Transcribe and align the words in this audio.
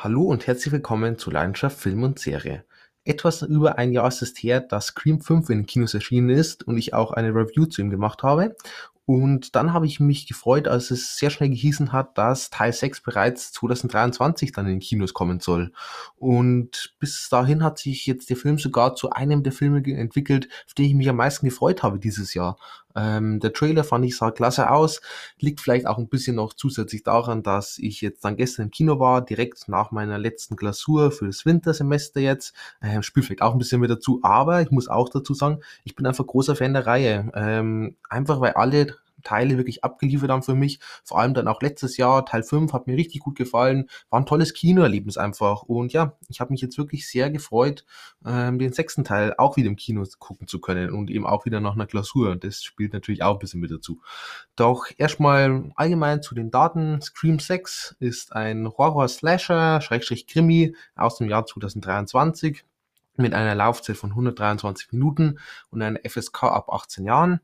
Hallo 0.00 0.22
und 0.22 0.46
herzlich 0.46 0.70
willkommen 0.70 1.18
zu 1.18 1.28
Leidenschaft 1.28 1.76
Film 1.76 2.04
und 2.04 2.20
Serie. 2.20 2.64
Etwas 3.02 3.42
über 3.42 3.78
ein 3.78 3.90
Jahr 3.90 4.06
ist 4.06 4.22
es 4.22 4.32
her, 4.40 4.60
dass 4.60 4.86
Scream 4.86 5.20
5 5.20 5.50
in 5.50 5.58
den 5.58 5.66
Kinos 5.66 5.92
erschienen 5.92 6.30
ist 6.30 6.62
und 6.62 6.78
ich 6.78 6.94
auch 6.94 7.10
eine 7.10 7.34
Review 7.34 7.66
zu 7.66 7.80
ihm 7.80 7.90
gemacht 7.90 8.22
habe. 8.22 8.54
Und 9.06 9.56
dann 9.56 9.72
habe 9.72 9.86
ich 9.86 9.98
mich 9.98 10.28
gefreut, 10.28 10.68
als 10.68 10.92
es 10.92 11.16
sehr 11.16 11.30
schnell 11.30 11.48
gehießen 11.48 11.92
hat, 11.92 12.16
dass 12.16 12.50
Teil 12.50 12.72
6 12.72 13.00
bereits 13.00 13.50
2023 13.54 14.52
dann 14.52 14.66
in 14.66 14.74
den 14.74 14.80
Kinos 14.80 15.14
kommen 15.14 15.40
soll. 15.40 15.72
Und 16.14 16.94
bis 17.00 17.28
dahin 17.28 17.64
hat 17.64 17.80
sich 17.80 18.06
jetzt 18.06 18.30
der 18.30 18.36
Film 18.36 18.58
sogar 18.58 18.94
zu 18.94 19.10
einem 19.10 19.42
der 19.42 19.52
Filme 19.52 19.82
entwickelt, 19.84 20.48
auf 20.64 20.74
den 20.74 20.84
ich 20.84 20.94
mich 20.94 21.08
am 21.08 21.16
meisten 21.16 21.44
gefreut 21.44 21.82
habe 21.82 21.98
dieses 21.98 22.34
Jahr. 22.34 22.56
Ähm, 22.98 23.40
der 23.40 23.52
Trailer 23.52 23.84
fand 23.84 24.04
ich 24.04 24.16
sah 24.16 24.30
klasse 24.30 24.70
aus, 24.70 25.00
liegt 25.38 25.60
vielleicht 25.60 25.86
auch 25.86 25.98
ein 25.98 26.08
bisschen 26.08 26.36
noch 26.36 26.54
zusätzlich 26.54 27.02
daran, 27.02 27.42
dass 27.42 27.78
ich 27.78 28.00
jetzt 28.00 28.24
dann 28.24 28.36
gestern 28.36 28.66
im 28.66 28.70
Kino 28.70 28.98
war, 28.98 29.24
direkt 29.24 29.68
nach 29.68 29.90
meiner 29.90 30.18
letzten 30.18 30.56
Klausur 30.56 31.12
für 31.12 31.26
das 31.26 31.46
Wintersemester 31.46 32.20
jetzt. 32.20 32.54
Ähm, 32.82 33.02
spielt 33.02 33.26
vielleicht 33.26 33.42
auch 33.42 33.52
ein 33.52 33.58
bisschen 33.58 33.80
mit 33.80 33.90
dazu, 33.90 34.20
aber 34.22 34.62
ich 34.62 34.70
muss 34.70 34.88
auch 34.88 35.08
dazu 35.08 35.34
sagen, 35.34 35.60
ich 35.84 35.94
bin 35.94 36.06
einfach 36.06 36.26
großer 36.26 36.56
Fan 36.56 36.74
der 36.74 36.86
Reihe. 36.86 37.30
Ähm, 37.34 37.96
einfach 38.08 38.40
weil 38.40 38.52
alle 38.52 38.96
Teile 39.22 39.56
wirklich 39.56 39.84
abgeliefert 39.84 40.30
haben 40.30 40.42
für 40.42 40.54
mich. 40.54 40.80
Vor 41.04 41.18
allem 41.18 41.34
dann 41.34 41.48
auch 41.48 41.62
letztes 41.62 41.96
Jahr, 41.96 42.24
Teil 42.24 42.42
5, 42.42 42.72
hat 42.72 42.86
mir 42.86 42.96
richtig 42.96 43.22
gut 43.22 43.36
gefallen. 43.36 43.88
War 44.10 44.20
ein 44.20 44.26
tolles 44.26 44.54
Kinoerlebnis 44.54 45.16
einfach. 45.16 45.62
Und 45.62 45.92
ja, 45.92 46.16
ich 46.28 46.40
habe 46.40 46.52
mich 46.52 46.60
jetzt 46.60 46.78
wirklich 46.78 47.08
sehr 47.08 47.30
gefreut, 47.30 47.84
ähm, 48.24 48.58
den 48.58 48.72
sechsten 48.72 49.04
Teil 49.04 49.34
auch 49.38 49.56
wieder 49.56 49.68
im 49.68 49.76
Kino 49.76 50.04
gucken 50.18 50.46
zu 50.46 50.60
können 50.60 50.90
und 50.90 51.10
eben 51.10 51.26
auch 51.26 51.44
wieder 51.44 51.60
nach 51.60 51.74
einer 51.74 51.86
Klausur. 51.86 52.36
Das 52.36 52.62
spielt 52.62 52.92
natürlich 52.92 53.22
auch 53.22 53.34
ein 53.34 53.38
bisschen 53.38 53.60
mit 53.60 53.70
dazu. 53.70 54.00
Doch 54.56 54.86
erstmal 54.96 55.70
allgemein 55.76 56.22
zu 56.22 56.34
den 56.34 56.50
Daten. 56.50 57.00
Scream 57.00 57.38
6 57.38 57.96
ist 58.00 58.32
ein 58.32 58.68
Horror-Slasher, 58.68 59.80
Schrägstrich 59.80 60.26
Krimi 60.26 60.74
aus 60.96 61.16
dem 61.16 61.28
Jahr 61.28 61.46
2023 61.46 62.64
mit 63.18 63.34
einer 63.34 63.54
Laufzeit 63.54 63.96
von 63.96 64.10
123 64.10 64.92
Minuten 64.92 65.38
und 65.70 65.82
einer 65.82 66.00
FSK 66.08 66.44
ab 66.44 66.70
18 66.70 67.04
Jahren. 67.04 67.40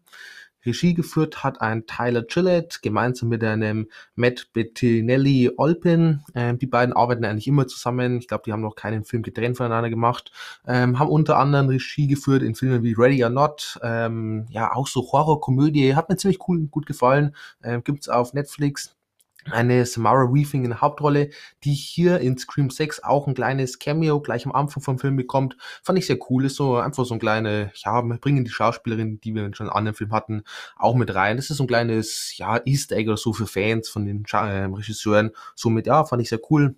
Regie 0.66 0.94
geführt 0.94 1.44
hat 1.44 1.60
ein 1.60 1.86
Tyler 1.86 2.22
Gillett 2.22 2.82
gemeinsam 2.82 3.28
mit 3.28 3.44
einem 3.44 3.88
Matt 4.14 4.48
Bettinelli 4.52 5.52
Olpin. 5.56 6.22
Ähm, 6.34 6.58
die 6.58 6.66
beiden 6.66 6.94
arbeiten 6.94 7.24
eigentlich 7.24 7.46
immer 7.48 7.66
zusammen. 7.66 8.18
Ich 8.18 8.28
glaube, 8.28 8.44
die 8.46 8.52
haben 8.52 8.62
noch 8.62 8.76
keinen 8.76 9.04
Film 9.04 9.22
getrennt 9.22 9.56
voneinander 9.56 9.90
gemacht. 9.90 10.32
Ähm, 10.66 10.98
haben 10.98 11.10
unter 11.10 11.38
anderem 11.38 11.68
Regie 11.68 12.06
geführt 12.06 12.42
in 12.42 12.54
Filmen 12.54 12.82
wie 12.82 12.94
Ready 12.94 13.24
or 13.24 13.30
Not. 13.30 13.78
Ähm, 13.82 14.46
ja, 14.50 14.72
auch 14.72 14.86
so 14.86 15.12
Horrorkomödie. 15.12 15.94
Hat 15.94 16.08
mir 16.08 16.16
ziemlich 16.16 16.40
cool 16.48 16.58
und 16.58 16.70
gut 16.70 16.86
gefallen. 16.86 17.34
Ähm, 17.62 17.82
gibt's 17.84 18.08
auf 18.08 18.34
Netflix 18.34 18.94
eine 19.50 19.86
Samara 19.86 20.32
Weaving 20.32 20.64
in 20.64 20.70
der 20.70 20.80
Hauptrolle, 20.80 21.30
die 21.64 21.74
hier 21.74 22.20
in 22.20 22.38
Scream 22.38 22.70
6 22.70 23.02
auch 23.04 23.26
ein 23.26 23.34
kleines 23.34 23.78
Cameo 23.78 24.20
gleich 24.20 24.46
am 24.46 24.52
Anfang 24.52 24.82
vom 24.82 24.98
Film 24.98 25.16
bekommt. 25.16 25.56
Fand 25.82 25.98
ich 25.98 26.06
sehr 26.06 26.18
cool. 26.30 26.44
Ist 26.44 26.56
so 26.56 26.76
einfach 26.76 27.04
so 27.04 27.14
ein 27.14 27.20
kleine, 27.20 27.72
ja, 27.74 28.02
wir 28.02 28.18
bringen 28.18 28.44
die 28.44 28.50
Schauspielerin, 28.50 29.20
die 29.20 29.34
wir 29.34 29.54
schon 29.54 29.66
in 29.66 29.72
anderen 29.72 29.96
Film 29.96 30.12
hatten, 30.12 30.44
auch 30.76 30.94
mit 30.94 31.14
rein. 31.14 31.36
Das 31.36 31.50
ist 31.50 31.58
so 31.58 31.64
ein 31.64 31.68
kleines, 31.68 32.36
ja, 32.36 32.60
Easter 32.64 32.96
Egg 32.96 33.08
oder 33.08 33.16
so 33.16 33.32
für 33.32 33.46
Fans 33.46 33.88
von 33.88 34.04
den 34.04 34.24
äh, 34.32 34.36
Regisseuren. 34.36 35.30
Somit, 35.54 35.86
ja, 35.86 36.04
fand 36.04 36.22
ich 36.22 36.28
sehr 36.28 36.40
cool. 36.50 36.76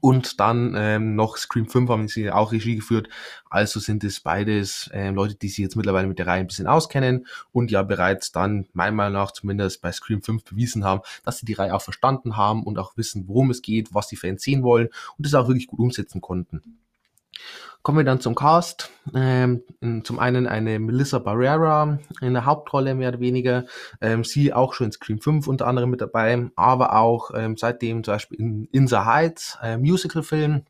Und 0.00 0.40
dann 0.40 0.74
ähm, 0.76 1.14
noch 1.14 1.36
Scream 1.36 1.68
5 1.68 1.90
haben 1.90 2.08
sie 2.08 2.30
auch 2.30 2.50
Regie 2.50 2.74
geführt. 2.74 3.08
Also 3.48 3.78
sind 3.78 4.02
es 4.02 4.18
beides 4.18 4.90
ähm, 4.92 5.14
Leute, 5.14 5.36
die 5.36 5.48
sich 5.48 5.58
jetzt 5.58 5.76
mittlerweile 5.76 6.08
mit 6.08 6.18
der 6.18 6.26
Reihe 6.26 6.40
ein 6.40 6.48
bisschen 6.48 6.66
auskennen 6.66 7.26
und 7.52 7.70
ja 7.70 7.82
bereits 7.84 8.32
dann, 8.32 8.66
meiner 8.72 8.96
Meinung 8.96 9.12
nach 9.12 9.30
zumindest 9.30 9.82
bei 9.82 9.92
Scream 9.92 10.22
5 10.22 10.44
bewiesen 10.44 10.84
haben, 10.84 11.02
dass 11.24 11.38
sie 11.38 11.46
die 11.46 11.52
Reihe 11.52 11.72
auch 11.72 11.82
verstanden 11.82 12.36
haben 12.36 12.64
und 12.64 12.78
auch 12.78 12.96
wissen, 12.96 13.28
worum 13.28 13.50
es 13.50 13.62
geht, 13.62 13.94
was 13.94 14.08
die 14.08 14.16
Fans 14.16 14.42
sehen 14.42 14.64
wollen 14.64 14.88
und 15.18 15.24
das 15.24 15.34
auch 15.34 15.46
wirklich 15.46 15.68
gut 15.68 15.78
umsetzen 15.78 16.20
konnten. 16.20 16.78
Kommen 17.86 17.98
wir 17.98 18.04
dann 18.04 18.20
zum 18.20 18.34
Cast. 18.34 18.90
Ähm, 19.14 19.62
zum 20.02 20.18
einen 20.18 20.48
eine 20.48 20.80
Melissa 20.80 21.20
Barrera 21.20 22.00
in 22.20 22.32
der 22.32 22.44
Hauptrolle 22.44 22.96
mehr 22.96 23.10
oder 23.10 23.20
weniger. 23.20 23.64
Ähm, 24.00 24.24
sie 24.24 24.52
auch 24.52 24.74
schon 24.74 24.86
in 24.86 24.92
Scream 24.92 25.20
5 25.20 25.46
unter 25.46 25.68
anderem 25.68 25.90
mit 25.90 26.00
dabei, 26.00 26.50
aber 26.56 26.96
auch 26.96 27.30
ähm, 27.32 27.56
seitdem 27.56 28.02
zum 28.02 28.14
Beispiel 28.14 28.40
in 28.40 28.64
In 28.72 28.88
the 28.88 28.96
Heights, 28.96 29.56
äh, 29.62 29.76
Musical-Film. 29.76 30.64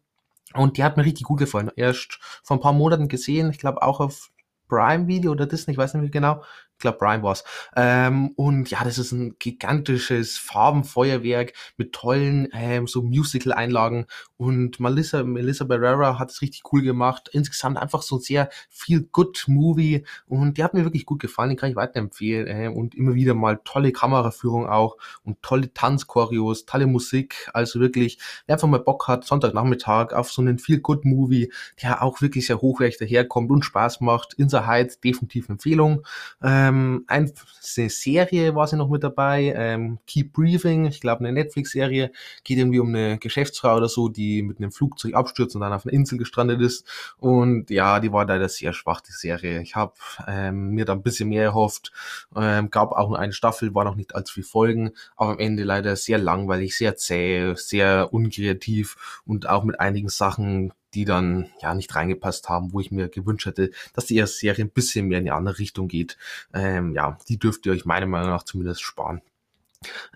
Und 0.53 0.77
die 0.77 0.85
hat 0.85 0.99
mir 0.99 1.07
richtig 1.07 1.25
gut 1.25 1.39
gefallen. 1.39 1.71
Erst 1.75 2.19
vor 2.43 2.59
ein 2.59 2.61
paar 2.61 2.75
Monaten 2.75 3.09
gesehen, 3.09 3.49
ich 3.49 3.59
glaube 3.59 3.81
auch 3.81 4.01
auf 4.01 4.31
Prime 4.69 5.07
Video 5.07 5.33
oder 5.33 5.47
Disney, 5.47 5.73
ich 5.73 5.79
weiß 5.79 5.95
nicht 5.95 6.03
mehr 6.03 6.11
genau 6.11 6.43
ich 6.77 6.81
glaube 6.81 6.99
Brian 6.99 7.23
war's. 7.23 7.43
Ähm, 7.75 8.33
und 8.37 8.71
ja, 8.71 8.85
das 8.85 8.99
ist 8.99 9.11
ein 9.11 9.37
gigantisches 9.39 10.37
Farbenfeuerwerk 10.37 11.55
mit 11.79 11.95
tollen 11.95 12.49
ähm, 12.53 12.87
so 12.87 13.01
Musical-Einlagen. 13.03 14.05
Und 14.37 14.79
Melissa, 14.79 15.23
Melissa 15.23 15.65
Barrera 15.65 16.19
hat 16.19 16.31
es 16.31 16.43
richtig 16.43 16.65
cool 16.71 16.83
gemacht. 16.83 17.31
Insgesamt 17.33 17.79
einfach 17.79 18.03
so 18.03 18.17
ein 18.17 18.21
sehr 18.21 18.51
viel 18.69 19.05
good 19.05 19.45
Movie. 19.47 20.05
Und 20.27 20.59
der 20.59 20.67
hat 20.67 20.75
mir 20.75 20.85
wirklich 20.85 21.07
gut 21.07 21.21
gefallen, 21.21 21.49
den 21.49 21.57
kann 21.57 21.71
ich 21.71 21.77
weiterempfehlen. 21.77 22.47
Ähm, 22.47 22.75
und 22.75 22.95
immer 22.95 23.15
wieder 23.15 23.33
mal 23.33 23.59
tolle 23.65 23.93
Kameraführung 23.93 24.69
auch 24.69 24.99
und 25.25 25.41
tolle 25.41 25.73
Tanzchoreos, 25.73 26.67
tolle 26.67 26.87
Musik. 26.87 27.49
Also 27.55 27.81
wirklich, 27.81 28.19
wer 28.45 28.57
einfach 28.57 28.69
mal 28.69 28.81
Bock 28.81 29.09
hat, 29.09 29.25
Sonntagnachmittag 29.25 30.13
auf 30.13 30.31
so 30.31 30.43
einen 30.43 30.59
viel 30.59 30.81
good 30.81 31.07
Movie, 31.07 31.51
der 31.83 32.03
auch 32.03 32.21
wirklich 32.21 32.47
sehr 32.47 32.61
hochwertig 32.61 32.99
daherkommt 32.99 33.51
und 33.51 33.65
Spaß 33.65 34.03
macht. 34.03 34.35
Inside 34.35 34.67
Heights 34.67 35.01
definitiv 35.01 35.49
Empfehlung. 35.49 36.07
Ähm, 36.43 36.66
ähm, 36.69 37.05
eine 37.07 37.33
Serie 37.61 38.55
war 38.55 38.67
sie 38.67 38.77
noch 38.77 38.89
mit 38.89 39.03
dabei, 39.03 39.53
ähm, 39.57 39.99
Keep 40.07 40.33
Breathing, 40.33 40.87
ich 40.87 41.01
glaube 41.01 41.21
eine 41.21 41.33
Netflix-Serie, 41.33 42.11
geht 42.45 42.59
irgendwie 42.59 42.79
um 42.79 42.89
eine 42.89 43.19
Geschäftsfrau 43.19 43.77
oder 43.77 43.89
so, 43.89 44.09
die 44.09 44.43
mit 44.43 44.59
einem 44.59 44.73
Flugzeug 44.73 45.15
abstürzt 45.15 45.55
und 45.55 45.63
dann 45.63 45.73
auf 45.73 45.85
einer 45.85 45.93
Insel 45.93 46.19
gestrandet 46.19 46.61
ist. 46.61 46.87
Und 47.19 47.71
ja, 47.71 48.01
die 48.01 48.13
war 48.13 48.27
leider 48.27 48.49
sehr 48.49 48.73
schwach, 48.73 49.01
die 49.01 49.13
Serie. 49.13 49.61
Ich 49.63 49.77
habe 49.77 49.95
ähm, 50.27 50.71
mir 50.71 50.85
da 50.85 50.93
ein 50.93 51.03
bisschen 51.03 51.29
mehr 51.29 51.45
erhofft. 51.45 51.93
Ähm, 52.37 52.71
gab 52.71 52.93
auch 52.93 53.09
nur 53.09 53.19
eine 53.19 53.33
Staffel, 53.33 53.75
war 53.75 53.85
noch 53.85 53.97
nicht 53.97 54.15
allzu 54.15 54.35
viel 54.35 54.45
Folgen, 54.45 54.93
aber 55.17 55.33
am 55.33 55.39
Ende 55.39 55.65
leider 55.65 55.97
sehr 55.97 56.19
langweilig, 56.19 56.77
sehr 56.77 56.97
zäh, 56.97 57.55
sehr 57.57 58.13
unkreativ 58.13 59.23
und 59.27 59.49
auch 59.49 59.65
mit 59.65 59.81
einigen 59.81 60.09
Sachen, 60.09 60.73
die 60.97 61.05
dann 61.05 61.51
ja 61.61 61.75
nicht 61.75 61.95
reingepasst 61.95 62.49
haben, 62.49 62.73
wo 62.73 62.81
ich 62.81 62.91
mir 62.91 63.09
gewünscht 63.09 63.47
hätte, 63.47 63.71
dass 63.93 64.07
die 64.07 64.17
erste 64.17 64.39
Serie 64.39 64.65
ein 64.65 64.71
bisschen 64.71 65.07
mehr 65.07 65.19
in 65.19 65.27
die 65.27 65.31
andere 65.31 65.59
Richtung 65.59 65.89
geht. 65.89 66.17
Ähm, 66.55 66.95
ja, 66.95 67.19
die 67.29 67.39
dürft 67.39 67.67
ihr 67.67 67.73
euch 67.73 67.85
meiner 67.85 68.07
Meinung 68.07 68.31
nach 68.31 68.45
zumindest 68.45 68.83
sparen. 68.83 69.21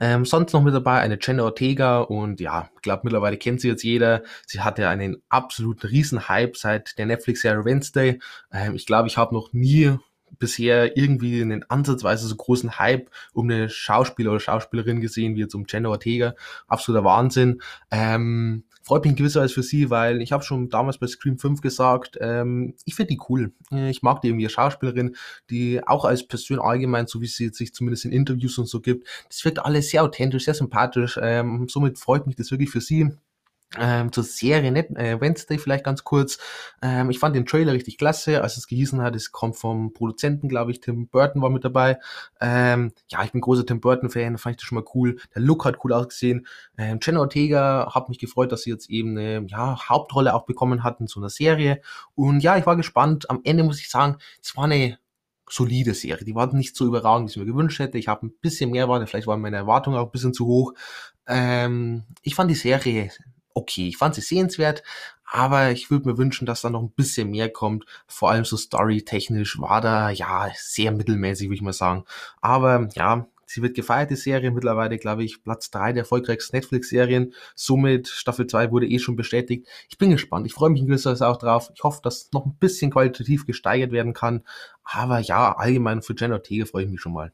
Ähm, 0.01 0.25
sonst 0.25 0.55
noch 0.55 0.63
mit 0.63 0.75
dabei 0.75 1.01
eine 1.01 1.19
Jenna 1.21 1.45
Ortega 1.45 2.01
und 2.01 2.41
ja, 2.41 2.71
ich 2.75 2.83
glaube 2.83 3.03
mittlerweile 3.05 3.37
kennt 3.37 3.61
sie 3.61 3.69
jetzt 3.69 3.85
jeder. 3.85 4.23
Sie 4.47 4.61
hatte 4.61 4.89
einen 4.89 5.23
absoluten 5.29 5.87
Riesen-Hype 5.87 6.57
seit 6.57 6.99
der 6.99 7.07
Netflix-Serie 7.07 7.65
Wednesday. 7.65 8.19
Ähm, 8.51 8.75
ich 8.75 8.87
glaube, 8.87 9.09
ich 9.09 9.19
habe 9.19 9.35
noch 9.35 9.53
nie 9.53 9.99
bisher 10.39 10.97
irgendwie 10.97 11.43
einen 11.43 11.65
ansatzweise 11.69 12.27
so 12.27 12.37
großen 12.37 12.79
Hype 12.79 13.11
um 13.33 13.51
eine 13.51 13.69
Schauspieler 13.69 14.31
oder 14.31 14.41
Schauspielerin 14.41 15.01
gesehen 15.01 15.37
wie 15.37 15.41
jetzt 15.41 15.55
um 15.55 15.65
Jenna 15.69 15.89
Ortega. 15.89 16.35
Absoluter 16.69 17.05
Wahnsinn. 17.05 17.61
Ähm, 17.91 18.65
freut 18.83 19.05
mich 19.05 19.11
in 19.11 19.17
gewisser 19.17 19.43
Weise 19.43 19.55
für 19.55 19.63
sie, 19.63 19.91
weil 19.91 20.21
ich 20.21 20.33
habe 20.33 20.43
schon 20.43 20.69
damals 20.69 20.99
bei 20.99 21.07
Scream 21.07 21.39
5 21.39 21.61
gesagt, 21.61 22.19
ähm, 22.21 22.75
ich 22.85 22.95
finde 22.95 23.15
die 23.15 23.21
cool. 23.29 23.53
Ich 23.71 24.03
mag 24.03 24.21
die 24.21 24.29
irgendwie 24.29 24.47
als 24.47 24.53
Schauspielerin, 24.53 25.17
die 25.49 25.87
auch 25.87 26.05
als 26.05 26.27
Person 26.27 26.59
allgemein, 26.59 27.07
so 27.07 27.21
wie 27.21 27.27
sie 27.27 27.51
sich 27.51 27.75
zumindest 27.75 28.05
in 28.05 28.13
Interviews 28.13 28.59
und 28.59 28.67
so 28.67 28.81
gibt, 28.81 29.07
das 29.29 29.45
wirkt 29.45 29.65
alles 29.65 29.91
sehr 29.91 30.03
authentisch, 30.03 30.45
sehr 30.45 30.55
sympathisch. 30.55 31.19
Ähm, 31.23 31.69
somit 31.69 31.99
freut 31.99 32.27
mich 32.27 32.37
das 32.37 32.51
wirklich 32.51 32.71
für 32.71 32.81
sie. 32.81 33.13
Ähm, 33.79 34.11
zur 34.11 34.25
Serie 34.25 34.73
Net 34.73 34.91
äh, 34.97 35.21
Wednesday 35.21 35.57
vielleicht 35.57 35.85
ganz 35.85 36.03
kurz. 36.03 36.39
Ähm, 36.83 37.09
ich 37.11 37.21
fand 37.21 37.37
den 37.37 37.47
Trailer 37.47 37.73
richtig 37.73 37.99
klasse, 37.99 38.43
als 38.43 38.57
es 38.57 38.67
gehießen 38.67 39.01
hat, 39.01 39.15
es 39.15 39.31
kommt 39.31 39.57
vom 39.57 39.93
Produzenten, 39.93 40.49
glaube 40.49 40.73
ich, 40.73 40.81
Tim 40.81 41.07
Burton 41.07 41.41
war 41.41 41.51
mit 41.51 41.65
dabei. 41.65 41.99
Ähm, 42.41 42.93
ja, 43.09 43.23
ich 43.23 43.31
bin 43.31 43.41
großer 43.41 43.65
Tim 43.65 43.81
Burton-Fan, 43.81 44.39
fand 44.39 44.55
ich 44.55 44.61
das 44.61 44.67
schon 44.67 44.77
mal 44.77 44.85
cool. 44.95 45.19
Der 45.35 45.43
Look 45.43 45.65
hat 45.65 45.85
cool 45.85 45.93
ausgesehen. 45.93 46.49
Ähm, 46.77 46.99
Jenna 47.01 47.21
Ortega 47.21 47.95
hat 47.95 48.09
mich 48.09 48.19
gefreut, 48.19 48.51
dass 48.51 48.63
sie 48.63 48.71
jetzt 48.71 48.91
eben 48.91 49.17
eine 49.17 49.47
ja, 49.47 49.89
Hauptrolle 49.89 50.35
auch 50.35 50.47
bekommen 50.47 50.83
hat 50.83 50.99
in 50.99 51.07
so 51.07 51.21
einer 51.21 51.31
Serie. 51.31 51.81
Und 52.17 52.41
ja, 52.41 52.57
ich 52.57 52.67
war 52.67 52.77
gespannt. 52.77 53.31
Am 53.31 53.41
Ende 53.45 53.63
muss 53.63 53.81
ich 53.81 53.89
sagen, 53.89 54.17
es 54.43 54.57
war 54.57 54.65
eine 54.65 54.99
solide 55.49 55.95
Serie. 55.95 56.25
Die 56.25 56.35
war 56.35 56.53
nicht 56.53 56.77
so 56.77 56.87
überragend, 56.87 57.29
wie 57.29 57.33
ich 57.33 57.39
mir 57.39 57.53
gewünscht 57.53 57.79
hätte. 57.79 57.99
Ich 57.99 58.09
habe 58.09 58.27
ein 58.27 58.33
bisschen 58.41 58.71
mehr 58.71 58.83
erwartet, 58.83 59.09
vielleicht 59.09 59.27
waren 59.27 59.41
meine 59.41 59.57
Erwartungen 59.57 59.97
auch 59.97 60.07
ein 60.07 60.13
bisschen 60.13 60.35
zu 60.35 60.47
hoch. 60.47 60.75
Ähm, 61.27 62.05
ich 62.23 62.35
fand 62.35 62.51
die 62.51 62.55
Serie 62.55 63.11
okay. 63.61 63.89
Ich 63.89 63.97
fand 63.97 64.15
sie 64.15 64.21
sehenswert, 64.21 64.83
aber 65.25 65.71
ich 65.71 65.91
würde 65.91 66.09
mir 66.09 66.19
wünschen, 66.19 66.47
dass 66.47 66.63
da 66.63 66.71
noch 66.71 66.83
ein 66.83 66.91
bisschen 66.91 67.31
mehr 67.31 67.51
kommt. 67.51 67.85
Vor 68.07 68.31
allem 68.31 68.45
so 68.45 68.57
storytechnisch 68.57 69.61
war 69.61 69.81
da 69.81 70.11
ja 70.11 70.51
sehr 70.57 70.93
mittelmäßig, 70.93 71.49
würde 71.49 71.57
ich 71.57 71.63
mal 71.63 71.73
sagen. 71.73 72.05
Aber 72.41 72.89
ja, 72.95 73.29
sie 73.47 73.63
wird 73.63 73.77
gefeiert, 73.77 74.11
die 74.11 74.17
Serie. 74.17 74.51
Mittlerweile, 74.51 74.99
glaube 74.99 75.25
ich, 75.25 75.43
Platz 75.43 75.71
drei 75.71 75.93
der 75.93 76.03
erfolgreichsten 76.03 76.57
Netflix-Serien. 76.57 77.35
Somit 77.55 78.09
Staffel 78.09 78.47
2 78.47 78.71
wurde 78.71 78.89
eh 78.89 78.99
schon 78.99 79.17
bestätigt. 79.17 79.67
Ich 79.89 79.99
bin 79.99 80.11
gespannt. 80.11 80.47
Ich 80.47 80.55
freue 80.55 80.71
mich 80.71 80.81
in 80.81 80.89
gewisser 80.89 81.13
Weise 81.13 81.29
auch 81.29 81.37
drauf. 81.39 81.71
Ich 81.75 81.83
hoffe, 81.83 82.01
dass 82.03 82.31
noch 82.33 82.47
ein 82.47 82.57
bisschen 82.59 82.91
qualitativ 82.91 83.47
gesteigert 83.47 83.93
werden 83.93 84.15
kann. 84.15 84.45
Aber 84.85 85.21
ja, 85.21 85.53
allgemein 85.57 86.03
für 86.03 86.15
Jen 86.17 86.33
Ortega 86.33 86.65
freue 86.65 86.85
ich 86.85 86.91
mich 86.91 87.01
schon 87.01 87.13
mal. 87.13 87.33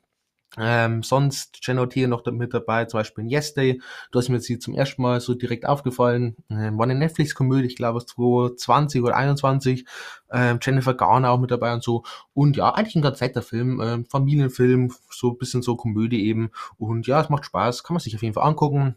Ähm, 0.59 1.03
sonst 1.03 1.61
Ortega 1.79 2.09
noch 2.09 2.25
mit 2.27 2.55
dabei, 2.55 2.87
zum 2.87 2.99
Beispiel 3.01 3.25
in 3.25 3.31
Yes 3.31 3.55
Day. 3.55 3.81
Du 4.11 4.19
hast 4.19 4.29
mir 4.29 4.39
hier 4.39 4.61
zum 4.61 4.75
ersten 4.75 5.03
Mal 5.03 5.21
so 5.21 5.35
direkt 5.35 5.67
aufgefallen. 5.67 6.37
Ähm, 6.51 6.79
war 6.79 6.85
eine 6.85 6.95
Netflix-Komödie, 6.95 7.67
ich 7.67 7.77
glaube 7.77 8.05
2020 8.05 9.03
oder 9.03 9.17
21. 9.17 9.87
Ähm, 10.31 10.59
Jennifer 10.63 10.95
Garner 10.95 11.31
auch 11.31 11.41
mit 11.41 11.51
dabei 11.51 11.73
und 11.75 11.83
so. 11.83 12.05
Und 12.35 12.57
ja, 12.57 12.75
eigentlich 12.75 12.97
ein 12.97 13.03
ganz 13.03 13.21
netter 13.21 13.43
Film. 13.43 13.81
Ähm, 13.83 14.07
Familienfilm, 14.07 14.93
so 15.11 15.31
ein 15.31 15.39
bisschen 15.39 15.63
so 15.63 15.77
Komödie 15.77 16.27
eben. 16.27 16.51
Und 16.79 17.07
ja, 17.07 17.21
es 17.21 17.29
macht 17.29 17.45
Spaß, 17.45 17.85
kann 17.85 17.95
man 17.95 18.01
sich 18.01 18.15
auf 18.17 18.23
jeden 18.23 18.35
Fall 18.35 18.47
angucken. 18.47 18.97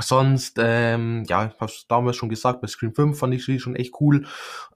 Sonst, 0.00 0.58
ähm, 0.58 1.22
ja, 1.28 1.46
ich 1.46 1.60
hab's 1.60 1.86
damals 1.86 2.16
schon 2.16 2.28
gesagt, 2.28 2.60
bei 2.60 2.66
Scream 2.66 2.94
5 2.94 3.16
fand 3.16 3.32
ich 3.32 3.44
sie 3.44 3.60
schon 3.60 3.76
echt 3.76 3.94
cool. 4.00 4.26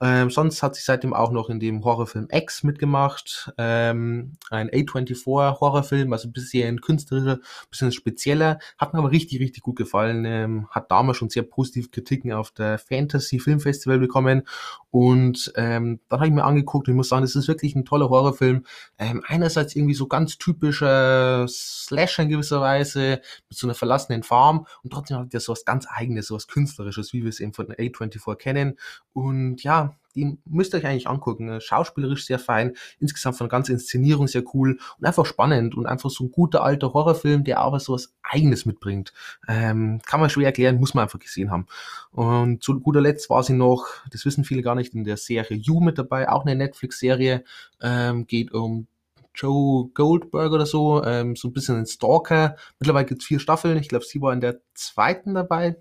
Ähm, 0.00 0.31
sonst 0.31 0.62
hat 0.62 0.76
sie 0.76 0.82
seitdem 0.82 1.12
auch 1.12 1.32
noch 1.32 1.50
in 1.50 1.59
dem 1.59 1.85
Horrorfilm 1.85 2.29
X 2.31 2.62
mitgemacht. 2.62 3.53
Ähm, 3.59 4.37
ein 4.50 4.70
A24 4.70 5.61
Horrorfilm, 5.61 6.12
also 6.12 6.29
ein 6.29 6.32
bisschen 6.32 6.81
künstlerischer, 6.81 7.41
bisschen 7.69 7.91
spezieller. 7.91 8.61
Hat 8.79 8.93
mir 8.93 9.00
aber 9.00 9.11
richtig, 9.11 9.41
richtig 9.41 9.65
gut 9.65 9.75
gefallen. 9.75 10.25
Ähm, 10.25 10.69
hat 10.70 10.91
damals 10.93 11.19
schon 11.19 11.31
sehr 11.31 11.43
positive 11.43 11.88
Kritiken 11.88 12.32
auf 12.32 12.53
der 12.53 12.79
Fantasy 12.79 13.41
Film 13.41 13.59
Festival 13.59 13.99
bekommen. 13.99 14.44
Und 14.91 15.53
ähm, 15.56 16.00
dann 16.09 16.21
habe 16.21 16.29
ich 16.29 16.35
mir 16.35 16.44
angeguckt 16.44 16.87
und 16.87 16.94
ich 16.94 16.97
muss 16.97 17.09
sagen, 17.09 17.23
das 17.23 17.35
ist 17.35 17.49
wirklich 17.49 17.75
ein 17.75 17.85
toller 17.85 18.09
Horrorfilm. 18.09 18.64
Ähm, 18.99 19.23
einerseits 19.26 19.75
irgendwie 19.75 19.94
so 19.94 20.06
ganz 20.06 20.38
typischer 20.38 21.47
Slasher 21.49 22.23
in 22.23 22.29
gewisser 22.29 22.61
Weise, 22.61 23.21
mit 23.49 23.59
so 23.59 23.67
einer 23.67 23.75
verlassenen 23.75 24.23
Farm 24.23 24.67
und 24.82 24.93
trotzdem 25.08 25.19
hat 25.19 25.34
ja 25.34 25.40
sowas 25.40 25.64
ganz 25.64 25.87
eigenes, 25.88 26.26
sowas 26.28 26.46
künstlerisches, 26.46 27.12
wie 27.12 27.22
wir 27.22 27.28
es 27.28 27.40
eben 27.40 27.52
von 27.52 27.66
A24 27.66 28.37
kennen. 28.37 28.78
Und 29.12 29.62
ja, 29.62 29.96
die 30.14 30.38
müsst 30.44 30.75
ihr 30.75 30.78
euch 30.78 30.87
eigentlich 30.87 31.08
angucken. 31.08 31.60
Schauspielerisch 31.60 32.26
sehr 32.26 32.38
fein, 32.38 32.75
insgesamt 32.99 33.37
von 33.37 33.46
der 33.46 33.50
ganzen 33.50 33.72
Inszenierung 33.72 34.26
sehr 34.26 34.43
cool 34.55 34.78
und 34.99 35.06
einfach 35.06 35.26
spannend 35.26 35.76
und 35.76 35.87
einfach 35.87 36.10
so 36.10 36.25
ein 36.25 36.32
guter 36.32 36.62
alter 36.62 36.93
Horrorfilm, 36.93 37.44
der 37.44 37.60
aber 37.60 37.78
sowas 37.81 38.14
Eigenes 38.22 38.66
mitbringt. 38.66 39.12
Ähm, 39.46 40.00
kann 40.06 40.20
man 40.20 40.31
schwer 40.31 40.46
erklären, 40.46 40.81
muss 40.81 40.94
man 40.94 41.02
einfach 41.05 41.19
gesehen 41.19 41.50
haben. 41.50 41.66
Und 42.11 42.62
zu 42.62 42.78
guter 42.81 43.00
Letzt 43.00 43.31
war 43.31 43.43
sie 43.43 43.54
noch, 43.54 43.87
das 44.11 44.25
wissen 44.25 44.44
viele 44.44 44.62
gar 44.62 44.75
nicht, 44.75 44.94
in 44.94 45.04
der 45.04 45.16
Serie 45.16 45.56
You 45.56 45.81
mit 45.81 45.99
dabei, 45.99 46.28
auch 46.28 46.44
eine 46.44 46.56
Netflix-Serie, 46.56 47.44
ähm, 47.81 48.26
geht 48.26 48.52
um 48.52 48.87
Joe 49.38 49.88
Goldberg 49.94 50.52
oder 50.52 50.67
so, 50.67 51.05
ähm, 51.05 51.37
so 51.37 51.49
ein 51.49 51.52
bisschen 51.52 51.76
ein 51.76 51.87
Stalker. 51.87 52.56
Mittlerweile 52.81 53.06
gibt's 53.06 53.26
vier 53.26 53.38
Staffeln. 53.38 53.79
Ich 53.79 53.88
glaube, 53.88 54.05
sie 54.05 54.20
war 54.20 54.32
in 54.32 54.40
der 54.40 54.61
zweiten 54.75 55.35
dabei. 55.35 55.76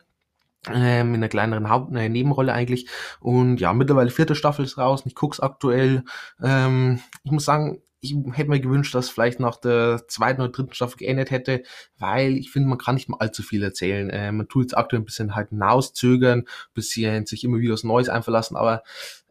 Ähm, 0.70 1.10
in 1.10 1.16
einer 1.16 1.30
kleineren 1.30 1.70
Haupt 1.70 1.92
eine 1.92 2.10
Nebenrolle 2.10 2.54
eigentlich. 2.54 2.88
Und 3.20 3.60
ja, 3.60 3.74
mittlerweile 3.74 4.10
vierte 4.10 4.36
Staffel 4.36 4.66
ist 4.66 4.78
raus. 4.78 5.04
Ich 5.06 5.16
guck's 5.16 5.40
aktuell. 5.40 6.04
Ähm, 6.42 7.00
ich 7.24 7.32
muss 7.32 7.46
sagen, 7.46 7.82
ich 8.12 8.38
hätte 8.38 8.50
mir 8.50 8.60
gewünscht, 8.60 8.94
dass 8.96 9.10
vielleicht 9.10 9.40
nach 9.40 9.58
der 9.58 10.08
zweiten 10.08 10.42
oder 10.42 10.52
dritten 10.52 10.74
Staffel 10.74 10.98
geendet 10.98 11.32
hätte, 11.32 11.64
weil 11.98 12.38
ich 12.38 12.52
finde, 12.52 12.70
man 12.70 12.78
kann 12.78 12.96
nicht 12.96 13.10
mal 13.10 13.18
allzu 13.20 13.44
viel 13.44 13.64
erzählen. 13.64 14.10
Äh, 14.10 14.32
man 14.32 14.48
tut 14.48 14.64
jetzt 14.64 14.78
aktuell 14.78 15.02
ein 15.02 15.06
bisschen 15.06 15.36
halt 15.36 15.50
hinauszögern, 15.50 16.46
bisschen 16.74 17.26
sich 17.26 17.44
immer 17.44 17.60
wieder 17.60 17.74
was 17.74 17.84
Neues 17.84 18.10
einverlassen, 18.10 18.58
aber 18.58 18.84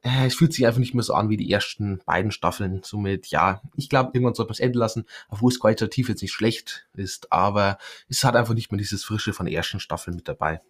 äh, 0.02 0.26
es 0.26 0.34
fühlt 0.34 0.52
sich 0.52 0.66
einfach 0.66 0.80
nicht 0.80 0.94
mehr 0.94 1.02
so 1.02 1.14
an 1.14 1.28
wie 1.28 1.36
die 1.36 1.50
ersten 1.50 2.00
beiden 2.06 2.30
Staffeln. 2.30 2.80
Somit, 2.84 3.26
ja, 3.28 3.60
ich 3.76 3.88
glaube, 3.88 4.10
irgendwann 4.14 4.34
sollte 4.34 4.50
man 4.50 4.54
es 4.54 4.60
enden 4.60 4.78
lassen, 4.78 5.04
obwohl 5.28 5.50
es 5.50 5.60
qualitativ 5.60 6.08
jetzt 6.08 6.22
nicht 6.22 6.32
schlecht 6.32 6.86
ist, 6.94 7.32
aber 7.32 7.78
es 8.08 8.22
hat 8.24 8.36
einfach 8.36 8.54
nicht 8.54 8.70
mehr 8.70 8.78
dieses 8.78 9.04
Frische 9.04 9.32
von 9.32 9.46
der 9.46 9.54
ersten 9.54 9.80
Staffel 9.80 10.14
mit 10.14 10.28
dabei. 10.28 10.60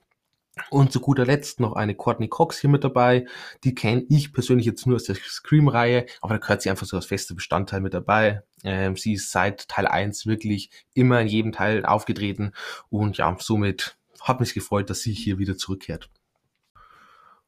Und 0.70 0.90
zu 0.90 1.00
guter 1.00 1.26
Letzt 1.26 1.60
noch 1.60 1.74
eine 1.74 1.94
Courtney 1.94 2.28
Cox 2.28 2.58
hier 2.58 2.70
mit 2.70 2.82
dabei. 2.82 3.26
Die 3.62 3.74
kenne 3.74 4.04
ich 4.08 4.32
persönlich 4.32 4.66
jetzt 4.66 4.86
nur 4.86 4.96
aus 4.96 5.04
der 5.04 5.14
Scream-Reihe, 5.14 6.06
aber 6.20 6.34
da 6.34 6.38
gehört 6.38 6.62
sie 6.62 6.70
einfach 6.70 6.86
so 6.86 6.96
als 6.96 7.06
fester 7.06 7.34
Bestandteil 7.34 7.80
mit 7.80 7.94
dabei. 7.94 8.42
Ähm, 8.64 8.96
sie 8.96 9.14
ist 9.14 9.30
seit 9.30 9.68
Teil 9.68 9.86
1 9.86 10.26
wirklich 10.26 10.70
immer 10.94 11.20
in 11.20 11.28
jedem 11.28 11.52
Teil 11.52 11.84
aufgetreten 11.84 12.52
und 12.88 13.18
ja, 13.18 13.36
somit 13.38 13.98
hat 14.20 14.40
mich 14.40 14.54
gefreut, 14.54 14.90
dass 14.90 15.02
sie 15.02 15.12
hier 15.12 15.38
wieder 15.38 15.56
zurückkehrt. 15.56 16.10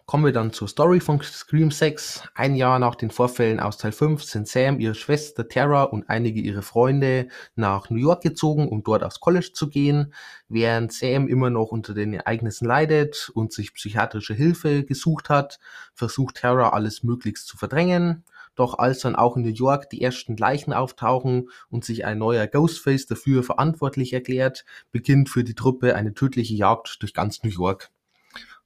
Kommen 0.08 0.24
wir 0.24 0.32
dann 0.32 0.54
zur 0.54 0.68
Story 0.68 1.00
von 1.00 1.20
Scream 1.20 1.70
6. 1.70 2.22
Ein 2.34 2.54
Jahr 2.54 2.78
nach 2.78 2.94
den 2.94 3.10
Vorfällen 3.10 3.60
aus 3.60 3.76
Teil 3.76 3.92
5 3.92 4.24
sind 4.24 4.48
Sam, 4.48 4.80
ihre 4.80 4.94
Schwester 4.94 5.46
Tara 5.46 5.82
und 5.82 6.08
einige 6.08 6.40
ihrer 6.40 6.62
Freunde 6.62 7.28
nach 7.56 7.90
New 7.90 7.98
York 7.98 8.22
gezogen, 8.22 8.70
um 8.70 8.82
dort 8.82 9.04
aufs 9.04 9.20
College 9.20 9.50
zu 9.52 9.68
gehen. 9.68 10.14
Während 10.48 10.94
Sam 10.94 11.28
immer 11.28 11.50
noch 11.50 11.72
unter 11.72 11.92
den 11.92 12.14
Ereignissen 12.14 12.64
leidet 12.64 13.30
und 13.34 13.52
sich 13.52 13.74
psychiatrische 13.74 14.32
Hilfe 14.32 14.82
gesucht 14.82 15.28
hat, 15.28 15.58
versucht 15.92 16.38
Tara 16.38 16.70
alles 16.70 17.02
möglichst 17.02 17.46
zu 17.46 17.58
verdrängen. 17.58 18.24
Doch 18.54 18.78
als 18.78 19.00
dann 19.00 19.14
auch 19.14 19.36
in 19.36 19.42
New 19.42 19.50
York 19.50 19.90
die 19.90 20.00
ersten 20.00 20.38
Leichen 20.38 20.72
auftauchen 20.72 21.50
und 21.68 21.84
sich 21.84 22.06
ein 22.06 22.16
neuer 22.16 22.46
Ghostface 22.46 23.04
dafür 23.04 23.42
verantwortlich 23.42 24.14
erklärt, 24.14 24.64
beginnt 24.90 25.28
für 25.28 25.44
die 25.44 25.54
Truppe 25.54 25.96
eine 25.96 26.14
tödliche 26.14 26.54
Jagd 26.54 27.02
durch 27.02 27.12
ganz 27.12 27.42
New 27.42 27.50
York. 27.50 27.90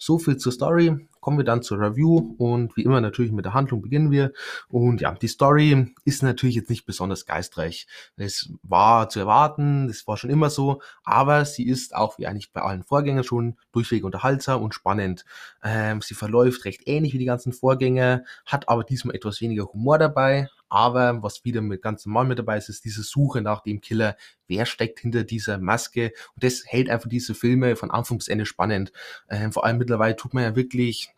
So 0.05 0.19
viel 0.19 0.37
zur 0.37 0.51
Story 0.51 1.07
kommen 1.21 1.39
wir 1.39 1.45
dann 1.45 1.63
zur 1.63 1.79
Review 1.79 2.35
und 2.37 2.77
wie 2.77 2.83
immer 2.83 3.01
natürlich 3.01 3.31
mit 3.31 3.45
der 3.45 3.55
Handlung 3.55 3.83
beginnen 3.83 4.11
wir. 4.11 4.33
Und 4.67 5.01
ja, 5.01 5.15
die 5.15 5.29
Story 5.29 5.95
ist 6.05 6.25
natürlich 6.25 6.57
jetzt 6.57 6.71
nicht 6.71 6.87
besonders 6.87 7.25
geistreich. 7.25 7.87
Es 8.17 8.53
war 8.65 9.09
zu 9.09 9.21
erwarten, 9.21 9.87
das 9.87 10.05
war 10.09 10.17
schon 10.17 10.31
immer 10.31 10.51
so, 10.51 10.83
aber 11.05 11.45
sie 11.45 11.69
ist 11.69 11.95
auch 11.95 12.19
wie 12.19 12.27
eigentlich 12.27 12.53
bei 12.53 12.63
allen 12.63 12.83
Vorgängern 12.83 13.23
schon 13.23 13.57
durchweg 13.71 14.03
unterhaltsam 14.03 14.61
und 14.61 14.75
spannend. 14.75 15.25
Ähm, 15.63 16.01
sie 16.03 16.15
verläuft 16.15 16.65
recht 16.65 16.83
ähnlich 16.87 17.15
wie 17.15 17.19
die 17.19 17.25
ganzen 17.25 17.53
Vorgänger, 17.53 18.25
hat 18.45 18.69
aber 18.69 18.83
diesmal 18.83 19.15
etwas 19.15 19.41
weniger 19.41 19.67
Humor 19.73 19.99
dabei, 19.99 20.49
aber 20.73 21.23
was 21.23 21.45
wieder 21.45 21.61
mit 21.61 21.83
ganz 21.83 22.07
normal 22.07 22.25
mit 22.25 22.39
dabei 22.39 22.57
ist, 22.57 22.71
ist 22.71 22.87
diese 22.87 23.03
Suche 23.03 23.43
nach 23.43 23.61
dem 23.61 23.83
Killer. 23.83 24.17
Wer 24.47 24.65
steckt 24.65 25.01
hinter 25.01 25.23
dieser 25.23 25.59
Maske? 25.59 26.15
Und 26.35 26.45
das 26.45 26.63
hält 26.65 26.89
einfach 26.89 27.11
diese 27.11 27.35
Filme 27.35 27.77
von 27.77 27.91
Anfang 27.91 28.17
bis 28.17 28.29
Ende 28.29 28.47
spannend. 28.47 28.91
Ähm, 29.29 29.53
vor 29.53 29.67
allem 29.67 29.79
mittlerweile 29.93 30.17
tut 30.17 30.33
man 30.33 30.45
ja 30.45 30.57
wirklich 30.57 31.11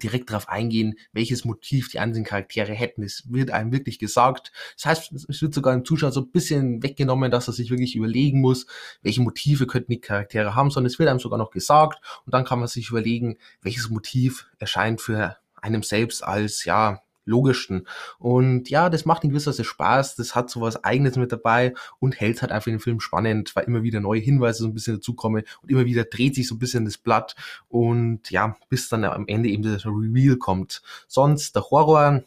direkt 0.00 0.30
darauf 0.30 0.48
eingehen, 0.48 0.94
welches 1.12 1.44
Motiv 1.44 1.88
die 1.88 1.98
einzelnen 1.98 2.24
Charaktere 2.24 2.72
hätten. 2.72 3.02
Es 3.02 3.24
wird 3.28 3.50
einem 3.50 3.72
wirklich 3.72 3.98
gesagt. 3.98 4.52
Das 4.76 4.86
heißt, 4.86 5.12
es 5.28 5.42
wird 5.42 5.54
sogar 5.54 5.74
im 5.74 5.84
Zuschauer 5.84 6.12
so 6.12 6.20
ein 6.20 6.30
bisschen 6.30 6.82
weggenommen, 6.82 7.30
dass 7.30 7.48
er 7.48 7.52
sich 7.52 7.70
wirklich 7.70 7.96
überlegen 7.96 8.40
muss, 8.40 8.66
welche 9.02 9.20
Motive 9.20 9.66
könnten 9.66 9.92
die 9.92 10.00
Charaktere 10.00 10.54
haben, 10.54 10.70
sondern 10.70 10.90
es 10.90 10.98
wird 10.98 11.08
einem 11.08 11.20
sogar 11.20 11.38
noch 11.38 11.50
gesagt 11.50 12.00
und 12.24 12.34
dann 12.34 12.44
kann 12.44 12.60
man 12.60 12.68
sich 12.68 12.90
überlegen, 12.90 13.36
welches 13.62 13.88
Motiv 13.88 14.46
erscheint 14.58 15.00
für 15.00 15.36
einem 15.60 15.82
selbst 15.82 16.22
als, 16.22 16.64
ja, 16.64 17.03
logischsten. 17.24 17.86
Und 18.18 18.70
ja, 18.70 18.90
das 18.90 19.04
macht 19.04 19.24
in 19.24 19.30
gewisser 19.30 19.50
Weise 19.50 19.64
Spaß, 19.64 20.16
das 20.16 20.34
hat 20.34 20.50
so 20.50 20.60
was 20.60 20.84
Eigenes 20.84 21.16
mit 21.16 21.32
dabei 21.32 21.74
und 21.98 22.20
hält 22.20 22.42
halt 22.42 22.52
einfach 22.52 22.70
den 22.70 22.80
Film 22.80 23.00
spannend, 23.00 23.54
weil 23.56 23.64
immer 23.64 23.82
wieder 23.82 24.00
neue 24.00 24.20
Hinweise 24.20 24.62
so 24.62 24.68
ein 24.68 24.74
bisschen 24.74 24.96
dazukommen 24.96 25.44
und 25.62 25.70
immer 25.70 25.84
wieder 25.84 26.04
dreht 26.04 26.34
sich 26.34 26.48
so 26.48 26.54
ein 26.54 26.58
bisschen 26.58 26.84
das 26.84 26.98
Blatt 26.98 27.34
und 27.68 28.30
ja, 28.30 28.56
bis 28.68 28.88
dann 28.88 29.04
am 29.04 29.26
Ende 29.26 29.48
eben 29.48 29.62
das 29.62 29.86
Reveal 29.86 30.36
kommt. 30.36 30.82
Sonst 31.08 31.54
der 31.56 31.70
Horror, 31.70 32.22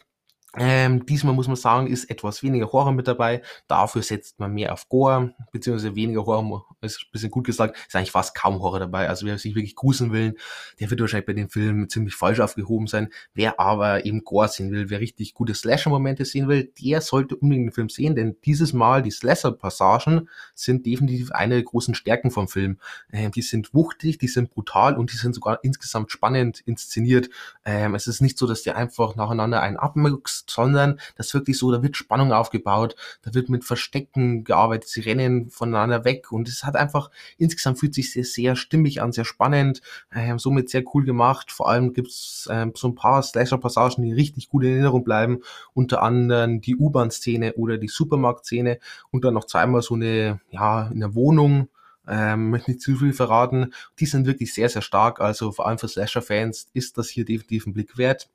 ähm, 0.59 1.05
diesmal 1.05 1.33
muss 1.33 1.47
man 1.47 1.55
sagen, 1.55 1.87
ist 1.87 2.09
etwas 2.09 2.41
weniger 2.41 2.71
Horror 2.71 2.91
mit 2.91 3.07
dabei. 3.07 3.41
Dafür 3.67 4.01
setzt 4.01 4.39
man 4.39 4.53
mehr 4.53 4.73
auf 4.73 4.89
Gore, 4.89 5.33
beziehungsweise 5.51 5.95
weniger 5.95 6.25
Horror, 6.25 6.65
ist 6.81 7.01
ein 7.01 7.11
bisschen 7.11 7.31
gut 7.31 7.45
gesagt, 7.45 7.77
ist 7.87 7.95
eigentlich 7.95 8.11
fast 8.11 8.35
kaum 8.35 8.59
Horror 8.59 8.79
dabei. 8.79 9.07
Also 9.09 9.25
wer 9.25 9.37
sich 9.37 9.55
wirklich 9.55 9.75
gruseln 9.75 10.11
will, 10.11 10.35
der 10.79 10.89
wird 10.89 10.99
wahrscheinlich 11.01 11.27
bei 11.27 11.33
dem 11.33 11.49
Film 11.49 11.89
ziemlich 11.89 12.15
falsch 12.15 12.39
aufgehoben 12.39 12.87
sein. 12.87 13.09
Wer 13.33 13.59
aber 13.59 14.05
eben 14.05 14.23
Gore 14.23 14.47
sehen 14.47 14.71
will, 14.71 14.89
wer 14.89 14.99
richtig 14.99 15.33
gute 15.33 15.53
Slasher-Momente 15.53 16.25
sehen 16.25 16.47
will, 16.47 16.71
der 16.81 17.01
sollte 17.01 17.35
unbedingt 17.35 17.67
den 17.67 17.73
Film 17.73 17.89
sehen, 17.89 18.15
denn 18.15 18.37
dieses 18.45 18.73
Mal 18.73 19.01
die 19.01 19.11
Slasher-Passagen 19.11 20.29
sind 20.55 20.85
definitiv 20.85 21.31
eine 21.31 21.55
der 21.55 21.63
großen 21.63 21.95
Stärken 21.95 22.31
vom 22.31 22.47
Film. 22.47 22.77
Ähm, 23.11 23.31
die 23.31 23.41
sind 23.41 23.73
wuchtig, 23.73 24.17
die 24.17 24.27
sind 24.27 24.49
brutal 24.49 24.97
und 24.97 25.11
die 25.11 25.17
sind 25.17 25.35
sogar 25.35 25.59
insgesamt 25.63 26.11
spannend 26.11 26.61
inszeniert. 26.61 27.29
Ähm, 27.65 27.95
es 27.95 28.07
ist 28.07 28.21
nicht 28.21 28.37
so, 28.37 28.47
dass 28.47 28.63
der 28.63 28.75
einfach 28.75 29.15
nacheinander 29.15 29.61
einen 29.61 29.77
abmüxt, 29.77 30.46
sondern 30.49 30.99
das 31.15 31.27
ist 31.27 31.33
wirklich 31.33 31.57
so, 31.57 31.71
da 31.71 31.83
wird 31.83 31.97
Spannung 31.97 32.31
aufgebaut, 32.31 32.95
da 33.21 33.33
wird 33.33 33.49
mit 33.49 33.65
Verstecken 33.65 34.43
gearbeitet, 34.43 34.89
sie 34.89 35.01
rennen 35.01 35.49
voneinander 35.49 36.05
weg 36.05 36.31
und 36.31 36.47
es 36.47 36.63
hat 36.63 36.75
einfach, 36.75 37.09
insgesamt 37.37 37.79
fühlt 37.79 37.93
sich 37.93 38.11
sehr, 38.11 38.23
sehr 38.23 38.55
stimmig 38.55 39.01
an, 39.01 39.11
sehr 39.11 39.25
spannend, 39.25 39.81
äh, 40.11 40.37
somit 40.37 40.69
sehr 40.69 40.83
cool 40.93 41.05
gemacht. 41.05 41.51
Vor 41.51 41.69
allem 41.69 41.93
gibt's 41.93 42.47
äh, 42.49 42.67
so 42.75 42.87
ein 42.87 42.95
paar 42.95 43.21
Slasher-Passagen, 43.23 44.03
die 44.03 44.13
richtig 44.13 44.49
gut 44.49 44.63
in 44.63 44.71
Erinnerung 44.71 45.03
bleiben, 45.03 45.41
unter 45.73 46.01
anderem 46.01 46.61
die 46.61 46.75
U-Bahn-Szene 46.75 47.53
oder 47.53 47.77
die 47.77 47.87
Supermarkt-Szene 47.87 48.79
und 49.11 49.23
dann 49.23 49.33
noch 49.33 49.45
zweimal 49.45 49.81
so 49.81 49.95
eine, 49.95 50.39
ja, 50.49 50.87
in 50.87 50.99
der 50.99 51.15
Wohnung, 51.15 51.69
ähm, 52.07 52.51
möchte 52.51 52.71
nicht 52.71 52.81
zu 52.81 52.95
viel 52.95 53.13
verraten. 53.13 53.73
Die 53.99 54.05
sind 54.05 54.25
wirklich 54.25 54.53
sehr, 54.53 54.69
sehr 54.69 54.81
stark. 54.81 55.19
Also 55.19 55.51
vor 55.51 55.67
allem 55.67 55.77
für 55.77 55.87
Slasher-Fans 55.87 56.69
ist 56.73 56.97
das 56.97 57.09
hier 57.09 57.25
definitiv 57.25 57.67
ein 57.67 57.73
Blick 57.73 57.97
wert. 57.97 58.29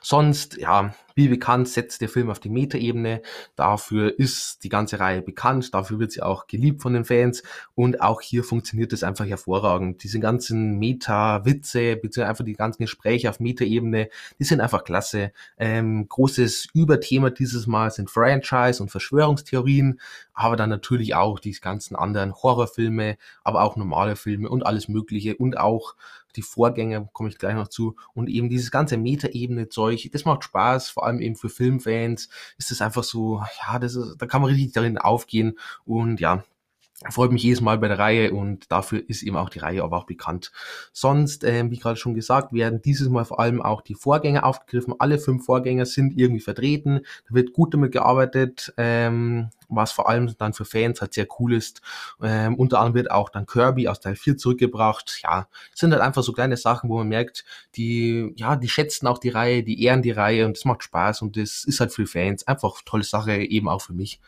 Sonst, 0.00 0.56
ja, 0.58 0.94
wie 1.16 1.28
bekannt, 1.28 1.68
setzt 1.68 2.02
der 2.02 2.08
Film 2.08 2.30
auf 2.30 2.38
die 2.38 2.50
Metaebene. 2.50 3.22
Dafür 3.56 4.16
ist 4.18 4.62
die 4.62 4.68
ganze 4.68 5.00
Reihe 5.00 5.22
bekannt, 5.22 5.74
dafür 5.74 5.98
wird 5.98 6.12
sie 6.12 6.22
auch 6.22 6.46
geliebt 6.46 6.82
von 6.82 6.92
den 6.92 7.04
Fans 7.04 7.42
und 7.74 8.02
auch 8.02 8.20
hier 8.20 8.44
funktioniert 8.44 8.92
es 8.92 9.02
einfach 9.02 9.24
hervorragend. 9.24 10.04
Diese 10.04 10.20
ganzen 10.20 10.78
Meta-Witze, 10.78 11.96
beziehungsweise 11.96 12.28
einfach 12.28 12.44
die 12.44 12.52
ganzen 12.52 12.82
Gespräche 12.82 13.30
auf 13.30 13.40
Metaebene, 13.40 14.08
die 14.38 14.44
sind 14.44 14.60
einfach 14.60 14.84
klasse. 14.84 15.32
Ähm, 15.58 16.06
großes 16.08 16.68
Überthema 16.74 17.30
dieses 17.30 17.66
Mal 17.66 17.90
sind 17.90 18.10
Franchise 18.10 18.82
und 18.82 18.90
Verschwörungstheorien, 18.90 19.98
aber 20.34 20.56
dann 20.56 20.68
natürlich 20.68 21.14
auch 21.14 21.40
die 21.40 21.52
ganzen 21.52 21.96
anderen 21.96 22.34
Horrorfilme, 22.34 23.16
aber 23.42 23.62
auch 23.62 23.76
normale 23.76 24.16
Filme 24.16 24.50
und 24.50 24.66
alles 24.66 24.86
Mögliche 24.88 25.34
und 25.36 25.56
auch 25.56 25.94
die 26.36 26.42
Vorgänger, 26.42 27.08
komme 27.12 27.28
ich 27.28 27.38
gleich 27.38 27.54
noch 27.54 27.68
zu, 27.68 27.96
und 28.14 28.28
eben 28.28 28.48
dieses 28.48 28.70
ganze 28.70 28.96
Metaebene-Zeug, 28.96 30.10
das 30.12 30.24
macht 30.24 30.44
Spaß, 30.44 30.90
vor 30.90 31.06
allem 31.06 31.20
eben 31.20 31.36
für 31.36 31.48
Filmfans 31.48 32.28
ist 32.58 32.70
es 32.70 32.82
einfach 32.82 33.04
so, 33.04 33.42
ja, 33.66 33.78
das 33.78 33.94
ist, 33.94 34.16
da 34.18 34.26
kann 34.26 34.42
man 34.42 34.50
richtig 34.50 34.72
darin 34.72 34.98
aufgehen 34.98 35.58
und 35.84 36.20
ja, 36.20 36.44
freut 37.10 37.32
mich 37.32 37.42
jedes 37.42 37.60
Mal 37.60 37.78
bei 37.78 37.88
der 37.88 37.98
Reihe 37.98 38.32
und 38.32 38.70
dafür 38.72 39.02
ist 39.08 39.22
eben 39.22 39.36
auch 39.36 39.50
die 39.50 39.58
Reihe 39.58 39.82
aber 39.82 39.98
auch 39.98 40.06
bekannt. 40.06 40.52
Sonst, 40.92 41.44
ähm, 41.44 41.70
wie 41.70 41.78
gerade 41.78 41.96
schon 41.96 42.14
gesagt, 42.14 42.52
werden 42.52 42.80
dieses 42.82 43.08
Mal 43.08 43.24
vor 43.24 43.38
allem 43.38 43.60
auch 43.60 43.82
die 43.82 43.94
Vorgänger 43.94 44.44
aufgegriffen. 44.44 44.94
Alle 44.98 45.18
fünf 45.18 45.44
Vorgänger 45.44 45.86
sind 45.86 46.16
irgendwie 46.16 46.40
vertreten. 46.40 47.00
Da 47.28 47.34
wird 47.34 47.52
gut 47.52 47.74
damit 47.74 47.92
gearbeitet, 47.92 48.72
ähm, 48.78 49.50
was 49.68 49.92
vor 49.92 50.08
allem 50.08 50.34
dann 50.38 50.52
für 50.52 50.64
Fans 50.64 51.00
halt 51.00 51.14
sehr 51.14 51.26
cool 51.38 51.54
ist. 51.54 51.82
Ähm, 52.22 52.54
unter 52.56 52.78
anderem 52.78 52.94
wird 52.94 53.10
auch 53.10 53.28
dann 53.28 53.46
Kirby 53.46 53.88
aus 53.88 54.00
Teil 54.00 54.16
4 54.16 54.36
zurückgebracht. 54.36 55.20
Ja, 55.22 55.48
sind 55.74 55.92
halt 55.92 56.02
einfach 56.02 56.22
so 56.22 56.32
kleine 56.32 56.56
Sachen, 56.56 56.90
wo 56.90 56.98
man 56.98 57.08
merkt, 57.08 57.44
die, 57.76 58.32
ja, 58.36 58.56
die 58.56 58.68
schätzen 58.68 59.06
auch 59.06 59.18
die 59.18 59.30
Reihe, 59.30 59.62
die 59.62 59.82
ehren 59.82 60.02
die 60.02 60.10
Reihe 60.10 60.46
und 60.46 60.56
das 60.56 60.64
macht 60.64 60.82
Spaß 60.82 61.22
und 61.22 61.36
das 61.36 61.64
ist 61.64 61.80
halt 61.80 61.92
für 61.92 62.06
Fans 62.06 62.46
einfach 62.46 62.82
tolle 62.84 63.04
Sache, 63.04 63.36
eben 63.36 63.68
auch 63.68 63.82
für 63.82 63.92
mich. 63.92 64.20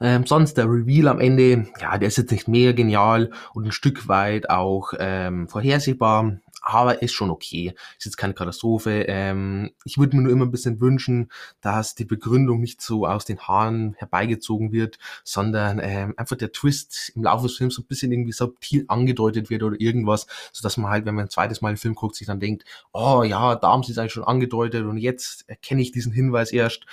Ähm, 0.00 0.26
sonst 0.26 0.54
der 0.54 0.66
Reveal 0.66 1.08
am 1.08 1.20
Ende, 1.20 1.66
ja, 1.80 1.98
der 1.98 2.08
ist 2.08 2.18
jetzt 2.18 2.30
nicht 2.30 2.48
mega 2.48 2.72
genial 2.72 3.30
und 3.54 3.64
ein 3.64 3.72
Stück 3.72 4.08
weit 4.08 4.50
auch 4.50 4.92
ähm, 4.98 5.48
vorhersehbar, 5.48 6.38
aber 6.62 7.02
ist 7.02 7.12
schon 7.12 7.30
okay. 7.30 7.74
Ist 7.98 8.06
jetzt 8.06 8.16
keine 8.16 8.34
Katastrophe. 8.34 9.04
Ähm, 9.08 9.70
ich 9.84 9.98
würde 9.98 10.16
mir 10.16 10.22
nur 10.22 10.32
immer 10.32 10.46
ein 10.46 10.50
bisschen 10.50 10.80
wünschen, 10.80 11.30
dass 11.60 11.94
die 11.94 12.04
Begründung 12.04 12.60
nicht 12.60 12.82
so 12.82 13.06
aus 13.06 13.24
den 13.24 13.38
Haaren 13.38 13.94
herbeigezogen 13.98 14.72
wird, 14.72 14.98
sondern 15.22 15.80
ähm, 15.82 16.14
einfach 16.16 16.36
der 16.36 16.52
Twist 16.52 17.12
im 17.14 17.22
Laufe 17.22 17.46
des 17.46 17.56
Films 17.56 17.74
so 17.74 17.82
ein 17.82 17.86
bisschen 17.86 18.10
irgendwie 18.10 18.32
subtil 18.32 18.84
angedeutet 18.88 19.48
wird 19.48 19.62
oder 19.62 19.80
irgendwas, 19.80 20.26
so 20.52 20.62
dass 20.62 20.76
man 20.76 20.90
halt, 20.90 21.06
wenn 21.06 21.14
man 21.14 21.26
ein 21.26 21.30
zweites 21.30 21.60
Mal 21.60 21.72
den 21.72 21.78
Film 21.78 21.94
guckt, 21.94 22.16
sich 22.16 22.26
dann 22.26 22.40
denkt, 22.40 22.64
oh 22.92 23.22
ja, 23.22 23.54
da 23.54 23.68
haben 23.70 23.82
sie 23.82 23.92
es 23.92 23.98
eigentlich 23.98 24.12
schon 24.12 24.24
angedeutet 24.24 24.84
und 24.84 24.98
jetzt 24.98 25.48
erkenne 25.48 25.82
ich 25.82 25.92
diesen 25.92 26.12
Hinweis 26.12 26.52
erst 26.52 26.86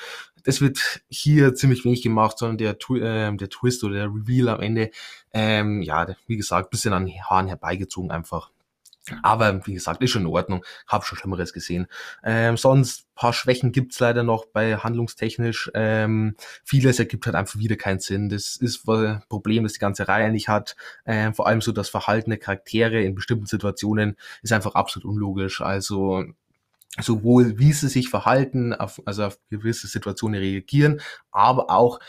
das 0.46 0.60
wird 0.60 1.01
hier 1.10 1.55
ziemlich 1.55 1.86
wenig 1.86 2.01
gemacht, 2.01 2.38
sondern 2.38 2.58
der, 2.58 2.72
äh, 2.72 3.36
der 3.36 3.50
Twist 3.50 3.84
oder 3.84 3.96
der 3.96 4.08
Reveal 4.08 4.50
am 4.50 4.60
Ende, 4.60 4.91
ähm, 5.32 5.82
ja, 5.82 6.05
wie 6.27 6.36
gesagt, 6.36 6.70
bisschen 6.70 6.93
an 6.93 7.08
Haaren 7.08 7.48
herbeigezogen 7.48 8.12
einfach. 8.12 8.51
Aber 9.22 9.66
wie 9.66 9.74
gesagt, 9.74 10.02
ist 10.02 10.12
schon 10.12 10.22
in 10.22 10.28
Ordnung. 10.28 10.64
Hab 10.88 11.06
schon 11.06 11.18
Schlimmeres 11.18 11.52
gesehen. 11.52 11.88
Ähm, 12.24 12.56
sonst 12.56 13.14
paar 13.16 13.34
Schwächen 13.34 13.72
gibt's 13.72 14.00
leider 14.00 14.24
noch 14.24 14.46
bei 14.46 14.78
handlungstechnisch. 14.78 15.72
Ähm, 15.74 16.36
vieles 16.64 17.00
ergibt 17.00 17.26
halt 17.26 17.36
einfach 17.36 17.60
wieder 17.60 17.76
keinen 17.76 18.00
Sinn. 18.00 18.30
Das 18.30 18.56
ist 18.56 18.88
ein 18.88 19.24
Problem, 19.30 19.64
das 19.64 19.74
die 19.74 19.80
ganze 19.80 20.08
Reihe 20.08 20.32
nicht 20.32 20.48
hat. 20.48 20.76
Ähm, 21.06 21.34
vor 21.34 21.48
allem 21.48 21.62
so 21.62 21.72
das 21.72 21.90
Verhalten 21.90 22.30
der 22.30 22.40
Charaktere 22.40 23.02
in 23.02 23.16
bestimmten 23.16 23.46
Situationen 23.46 24.18
ist 24.42 24.54
einfach 24.54 24.76
absolut 24.76 25.06
unlogisch. 25.06 25.62
Also 25.62 26.24
sowohl 27.02 27.58
wie 27.58 27.74
sie 27.74 27.90
sich 27.90 28.10
verhalten, 28.10 28.74
auf, 28.74 29.02
also 29.06 29.26
auf 29.26 29.40
gewisse 29.50 29.88
Situationen 29.88 30.40
reagieren, 30.40 31.02
aber 31.32 31.70
auch 31.72 32.00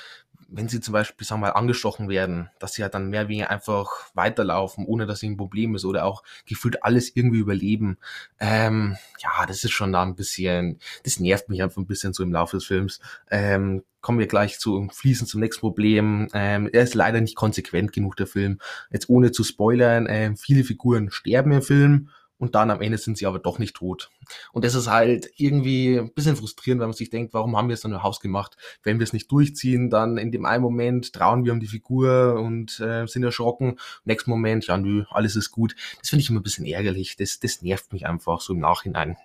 wenn 0.49 0.69
sie 0.69 0.81
zum 0.81 0.93
Beispiel, 0.93 1.27
sagen 1.27 1.41
wir 1.41 1.49
mal, 1.49 1.53
angestochen 1.53 2.09
werden, 2.09 2.51
dass 2.59 2.75
sie 2.75 2.83
halt 2.83 2.95
dann 2.95 3.11
mehr 3.11 3.23
oder 3.23 3.29
weniger 3.29 3.51
einfach 3.51 3.89
weiterlaufen, 4.15 4.87
ohne 4.87 5.07
dass 5.07 5.21
sie 5.21 5.29
ein 5.29 5.37
Problem 5.37 5.75
ist 5.75 5.85
oder 5.85 6.05
auch 6.05 6.23
gefühlt 6.47 6.85
alles 6.85 7.15
irgendwie 7.15 7.39
überleben. 7.39 7.99
Ähm, 8.41 8.97
ja, 9.19 9.47
das 9.47 9.65
ist 9.65 9.73
schon 9.73 9.93
da 9.93 10.03
ein 10.03 10.15
bisschen, 10.15 10.79
das 11.05 11.21
nervt 11.21 11.49
mich 11.49 11.63
einfach 11.63 11.79
ein 11.79 11.87
bisschen 11.87 12.13
so 12.13 12.23
im 12.23 12.33
Laufe 12.33 12.57
des 12.57 12.67
Films. 12.67 13.01
Ähm, 13.31 13.83
kommen 14.01 14.19
wir 14.19 14.27
gleich 14.27 14.59
zu 14.59 14.89
fließen 14.93 15.27
zum 15.27 15.41
nächsten 15.41 15.61
Problem. 15.61 16.29
Ähm, 16.35 16.69
er 16.73 16.83
ist 16.83 16.95
leider 16.95 17.21
nicht 17.21 17.37
konsequent 17.37 17.93
genug, 17.93 18.17
der 18.17 18.27
Film. 18.27 18.59
Jetzt 18.91 19.09
ohne 19.09 19.33
zu 19.33 19.45
spoilern, 19.45 20.07
ähm, 20.09 20.37
viele 20.37 20.65
Figuren 20.65 21.11
sterben 21.11 21.53
im 21.53 21.63
Film 21.63 22.11
und 22.45 22.55
dann 22.55 22.71
am 22.71 22.83
Ende 22.83 22.99
sind 22.99 23.17
sie 23.17 23.25
aber 23.25 23.39
doch 23.39 23.59
nicht 23.59 23.75
tot. 23.75 24.11
Und 24.53 24.67
das 24.67 24.75
ist 24.75 24.87
halt 24.87 25.31
irgendwie 25.37 25.99
ein 25.99 26.13
bisschen 26.13 26.37
frustrierend, 26.37 26.81
wenn 26.81 26.89
man 26.89 26.97
sich 26.97 27.09
denkt, 27.09 27.33
warum 27.33 27.57
haben 27.57 27.69
wir 27.69 27.75
es 27.75 27.81
dann 27.81 27.93
im 27.93 28.03
Haus 28.03 28.21
gemacht? 28.21 28.59
Wenn 28.83 28.99
wir 28.99 29.05
es 29.05 29.15
nicht 29.15 29.33
durchziehen, 29.33 29.89
dann 29.89 30.19
in 30.19 30.31
dem 30.31 30.45
einen 30.45 30.63
Moment 30.63 31.15
trauen 31.15 31.47
wir 31.47 31.53
um 31.55 31.61
die 31.61 31.67
Figur 31.67 32.35
und 32.35 32.79
äh, 32.81 33.07
sind 33.07 33.23
erschrocken. 33.23 33.79
Nächsten 34.05 34.31
Moment, 34.31 34.67
ja 34.67 34.77
nö, 34.77 35.05
alles 35.09 35.37
ist 35.37 35.53
gut. 35.53 35.75
Das 36.01 36.11
finde 36.11 36.23
ich 36.23 36.29
immer 36.29 36.41
ein 36.41 36.43
bisschen 36.43 36.67
ärgerlich. 36.67 37.17
Das, 37.17 37.41
das 37.41 37.63
nervt 37.63 37.95
mich 37.95 38.07
einfach 38.07 38.43
so 38.43 38.53
im 38.53 38.61
Nachhinein. 38.61 39.17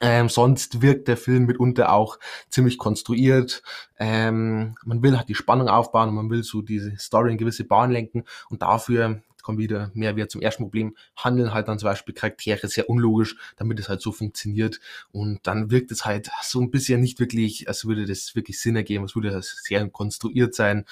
Ähm, 0.00 0.28
sonst 0.28 0.82
wirkt 0.82 1.08
der 1.08 1.16
Film 1.16 1.44
mitunter 1.46 1.92
auch 1.92 2.18
ziemlich 2.50 2.76
konstruiert. 2.76 3.62
Ähm, 3.98 4.74
man 4.84 5.02
will 5.02 5.16
halt 5.16 5.28
die 5.28 5.34
Spannung 5.34 5.68
aufbauen 5.68 6.10
und 6.10 6.14
man 6.14 6.30
will 6.30 6.42
so 6.42 6.60
diese 6.60 6.96
Story 6.98 7.32
in 7.32 7.38
gewisse 7.38 7.64
Bahn 7.64 7.90
lenken 7.90 8.24
und 8.50 8.62
dafür 8.62 9.22
kommen 9.42 9.58
wieder 9.58 9.90
mehr 9.94 10.16
wieder 10.16 10.28
zum 10.28 10.40
ersten 10.40 10.62
Problem, 10.64 10.96
handeln 11.16 11.52
halt 11.52 11.68
dann 11.68 11.78
zum 11.78 11.88
Beispiel 11.88 12.14
Charaktere 12.14 12.68
sehr 12.68 12.88
unlogisch, 12.88 13.36
damit 13.56 13.78
es 13.80 13.88
halt 13.88 14.00
so 14.00 14.12
funktioniert. 14.12 14.80
Und 15.10 15.40
dann 15.46 15.70
wirkt 15.70 15.90
es 15.90 16.04
halt 16.04 16.30
so 16.42 16.60
ein 16.60 16.70
bisschen 16.70 17.00
nicht 17.00 17.20
wirklich, 17.20 17.68
als 17.68 17.84
würde 17.84 18.06
das 18.06 18.34
wirklich 18.34 18.60
Sinn 18.60 18.76
ergeben, 18.76 19.04
als 19.04 19.14
würde 19.14 19.30
das 19.30 19.48
sehr 19.62 19.88
konstruiert 19.90 20.54
sein. 20.54 20.84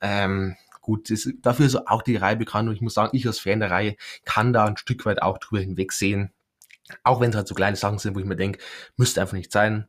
Ähm, 0.00 0.56
gut, 0.80 1.10
das, 1.10 1.28
dafür 1.42 1.66
ist 1.66 1.88
auch 1.88 2.02
die 2.02 2.16
Reihe 2.16 2.36
bekannt 2.36 2.68
und 2.68 2.74
ich 2.74 2.80
muss 2.80 2.94
sagen, 2.94 3.16
ich 3.16 3.26
als 3.26 3.38
Fan 3.38 3.60
der 3.60 3.70
Reihe 3.70 3.96
kann 4.24 4.52
da 4.52 4.64
ein 4.64 4.76
Stück 4.76 5.04
weit 5.06 5.22
auch 5.22 5.38
drüber 5.38 5.60
hinwegsehen. 5.60 6.32
Auch 7.04 7.20
wenn 7.20 7.30
es 7.30 7.36
halt 7.36 7.48
so 7.48 7.54
kleine 7.54 7.76
Sachen 7.76 7.98
sind, 7.98 8.16
wo 8.16 8.20
ich 8.20 8.26
mir 8.26 8.36
denke, 8.36 8.60
müsste 8.96 9.20
einfach 9.20 9.36
nicht 9.36 9.52
sein. 9.52 9.88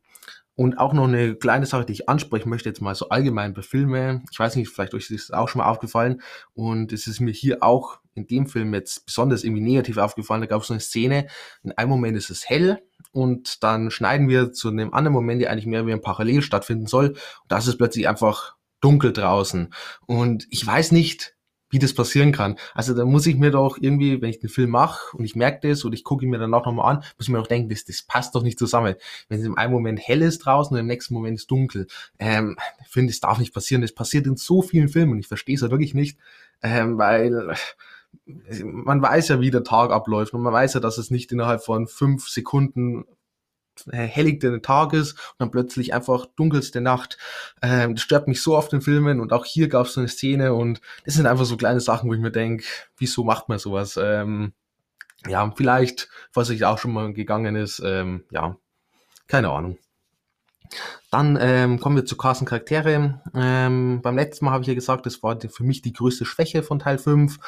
Und 0.56 0.78
auch 0.78 0.92
noch 0.92 1.08
eine 1.08 1.36
kleine 1.36 1.64
Sache, 1.64 1.86
die 1.86 1.94
ich 1.94 2.08
ansprechen 2.08 2.50
möchte, 2.50 2.68
jetzt 2.68 2.82
mal 2.82 2.94
so 2.94 3.08
allgemein 3.08 3.54
bei 3.54 3.62
Filmen. 3.62 4.24
Ich 4.30 4.38
weiß 4.38 4.56
nicht, 4.56 4.68
vielleicht 4.68 4.94
euch 4.94 5.10
ist 5.10 5.24
es 5.24 5.30
auch 5.30 5.48
schon 5.48 5.60
mal 5.60 5.70
aufgefallen. 5.70 6.20
Und 6.52 6.92
es 6.92 7.06
ist 7.06 7.20
mir 7.20 7.32
hier 7.32 7.62
auch 7.62 8.00
in 8.14 8.26
dem 8.26 8.46
Film 8.46 8.74
jetzt 8.74 9.06
besonders 9.06 9.44
irgendwie 9.44 9.62
negativ 9.62 9.96
aufgefallen. 9.96 10.42
Da 10.42 10.46
gab 10.46 10.60
es 10.60 10.68
so 10.68 10.74
eine 10.74 10.80
Szene, 10.80 11.28
in 11.62 11.72
einem 11.72 11.90
Moment 11.90 12.16
ist 12.16 12.30
es 12.30 12.48
hell 12.48 12.82
und 13.12 13.62
dann 13.62 13.90
schneiden 13.90 14.28
wir 14.28 14.52
zu 14.52 14.68
einem 14.68 14.92
anderen 14.92 15.14
Moment, 15.14 15.40
der 15.40 15.50
eigentlich 15.50 15.66
mehr 15.66 15.86
wie 15.86 15.92
ein 15.92 16.00
Parallel 16.02 16.42
stattfinden 16.42 16.86
soll. 16.86 17.08
Und 17.08 17.16
da 17.48 17.58
ist 17.58 17.66
es 17.66 17.78
plötzlich 17.78 18.08
einfach 18.08 18.56
dunkel 18.80 19.12
draußen. 19.12 19.72
Und 20.06 20.46
ich 20.50 20.66
weiß 20.66 20.92
nicht, 20.92 21.36
wie 21.70 21.78
das 21.78 21.94
passieren 21.94 22.32
kann. 22.32 22.56
Also 22.74 22.94
da 22.94 23.04
muss 23.04 23.26
ich 23.26 23.36
mir 23.36 23.50
doch 23.50 23.78
irgendwie, 23.80 24.20
wenn 24.20 24.30
ich 24.30 24.40
den 24.40 24.50
Film 24.50 24.70
mache 24.70 25.16
und 25.16 25.24
ich 25.24 25.36
merke 25.36 25.68
das 25.68 25.84
und 25.84 25.92
ich 25.92 26.04
gucke 26.04 26.24
ihn 26.24 26.30
mir 26.30 26.38
dann 26.38 26.52
auch 26.52 26.66
nochmal 26.66 26.96
an, 26.96 26.96
muss 27.16 27.26
ich 27.26 27.28
mir 27.28 27.38
doch 27.38 27.46
denken, 27.46 27.68
das, 27.68 27.84
das 27.84 28.02
passt 28.02 28.34
doch 28.34 28.42
nicht 28.42 28.58
zusammen. 28.58 28.96
Wenn 29.28 29.40
es 29.40 29.46
im 29.46 29.56
einen 29.56 29.72
Moment 29.72 30.00
hell 30.00 30.22
ist 30.22 30.40
draußen 30.40 30.74
und 30.74 30.80
im 30.80 30.86
nächsten 30.86 31.14
Moment 31.14 31.38
ist 31.38 31.50
dunkel. 31.50 31.86
Ähm, 32.18 32.56
ich 32.82 32.88
finde, 32.88 33.12
das 33.12 33.20
darf 33.20 33.38
nicht 33.38 33.54
passieren. 33.54 33.82
Das 33.82 33.92
passiert 33.92 34.26
in 34.26 34.36
so 34.36 34.62
vielen 34.62 34.88
Filmen 34.88 35.12
und 35.12 35.18
ich 35.20 35.28
verstehe 35.28 35.54
es 35.54 35.62
ja 35.62 35.70
wirklich 35.70 35.94
nicht, 35.94 36.18
ähm, 36.62 36.98
weil 36.98 37.54
man 38.64 39.00
weiß 39.00 39.28
ja, 39.28 39.40
wie 39.40 39.50
der 39.50 39.64
Tag 39.64 39.90
abläuft 39.90 40.34
und 40.34 40.42
man 40.42 40.52
weiß 40.52 40.74
ja, 40.74 40.80
dass 40.80 40.98
es 40.98 41.10
nicht 41.10 41.30
innerhalb 41.32 41.62
von 41.62 41.86
fünf 41.86 42.28
Sekunden 42.28 43.04
helligte 43.90 44.60
Tag 44.62 44.92
ist 44.92 45.12
und 45.12 45.36
dann 45.38 45.50
plötzlich 45.50 45.94
einfach 45.94 46.26
dunkelste 46.36 46.80
Nacht. 46.80 47.18
Ähm, 47.62 47.94
das 47.94 48.02
stört 48.02 48.28
mich 48.28 48.42
so 48.42 48.56
oft 48.56 48.72
in 48.72 48.80
Filmen 48.80 49.20
und 49.20 49.32
auch 49.32 49.44
hier 49.44 49.68
gab 49.68 49.86
es 49.86 49.94
so 49.94 50.00
eine 50.00 50.08
Szene 50.08 50.54
und 50.54 50.80
das 51.04 51.14
sind 51.14 51.26
einfach 51.26 51.44
so 51.44 51.56
kleine 51.56 51.80
Sachen, 51.80 52.08
wo 52.08 52.14
ich 52.14 52.20
mir 52.20 52.30
denke, 52.30 52.64
wieso 52.96 53.24
macht 53.24 53.48
man 53.48 53.58
sowas? 53.58 53.98
Ähm, 54.02 54.52
ja, 55.28 55.52
vielleicht, 55.54 56.08
was 56.32 56.50
ich 56.50 56.64
auch 56.64 56.78
schon 56.78 56.92
mal 56.92 57.12
gegangen 57.12 57.56
ist, 57.56 57.82
ähm, 57.84 58.24
ja, 58.30 58.56
keine 59.26 59.50
Ahnung. 59.50 59.78
Dann 61.10 61.36
ähm, 61.40 61.80
kommen 61.80 61.96
wir 61.96 62.04
zu 62.04 62.16
Carsten 62.16 62.46
Charaktere. 62.46 63.20
Ähm, 63.34 64.00
beim 64.02 64.16
letzten 64.16 64.44
Mal 64.44 64.52
habe 64.52 64.62
ich 64.62 64.68
ja 64.68 64.74
gesagt, 64.74 65.06
das 65.06 65.22
war 65.22 65.38
für 65.40 65.64
mich 65.64 65.82
die 65.82 65.92
größte 65.92 66.24
Schwäche 66.24 66.62
von 66.62 66.78
Teil 66.78 66.98
5. 66.98 67.38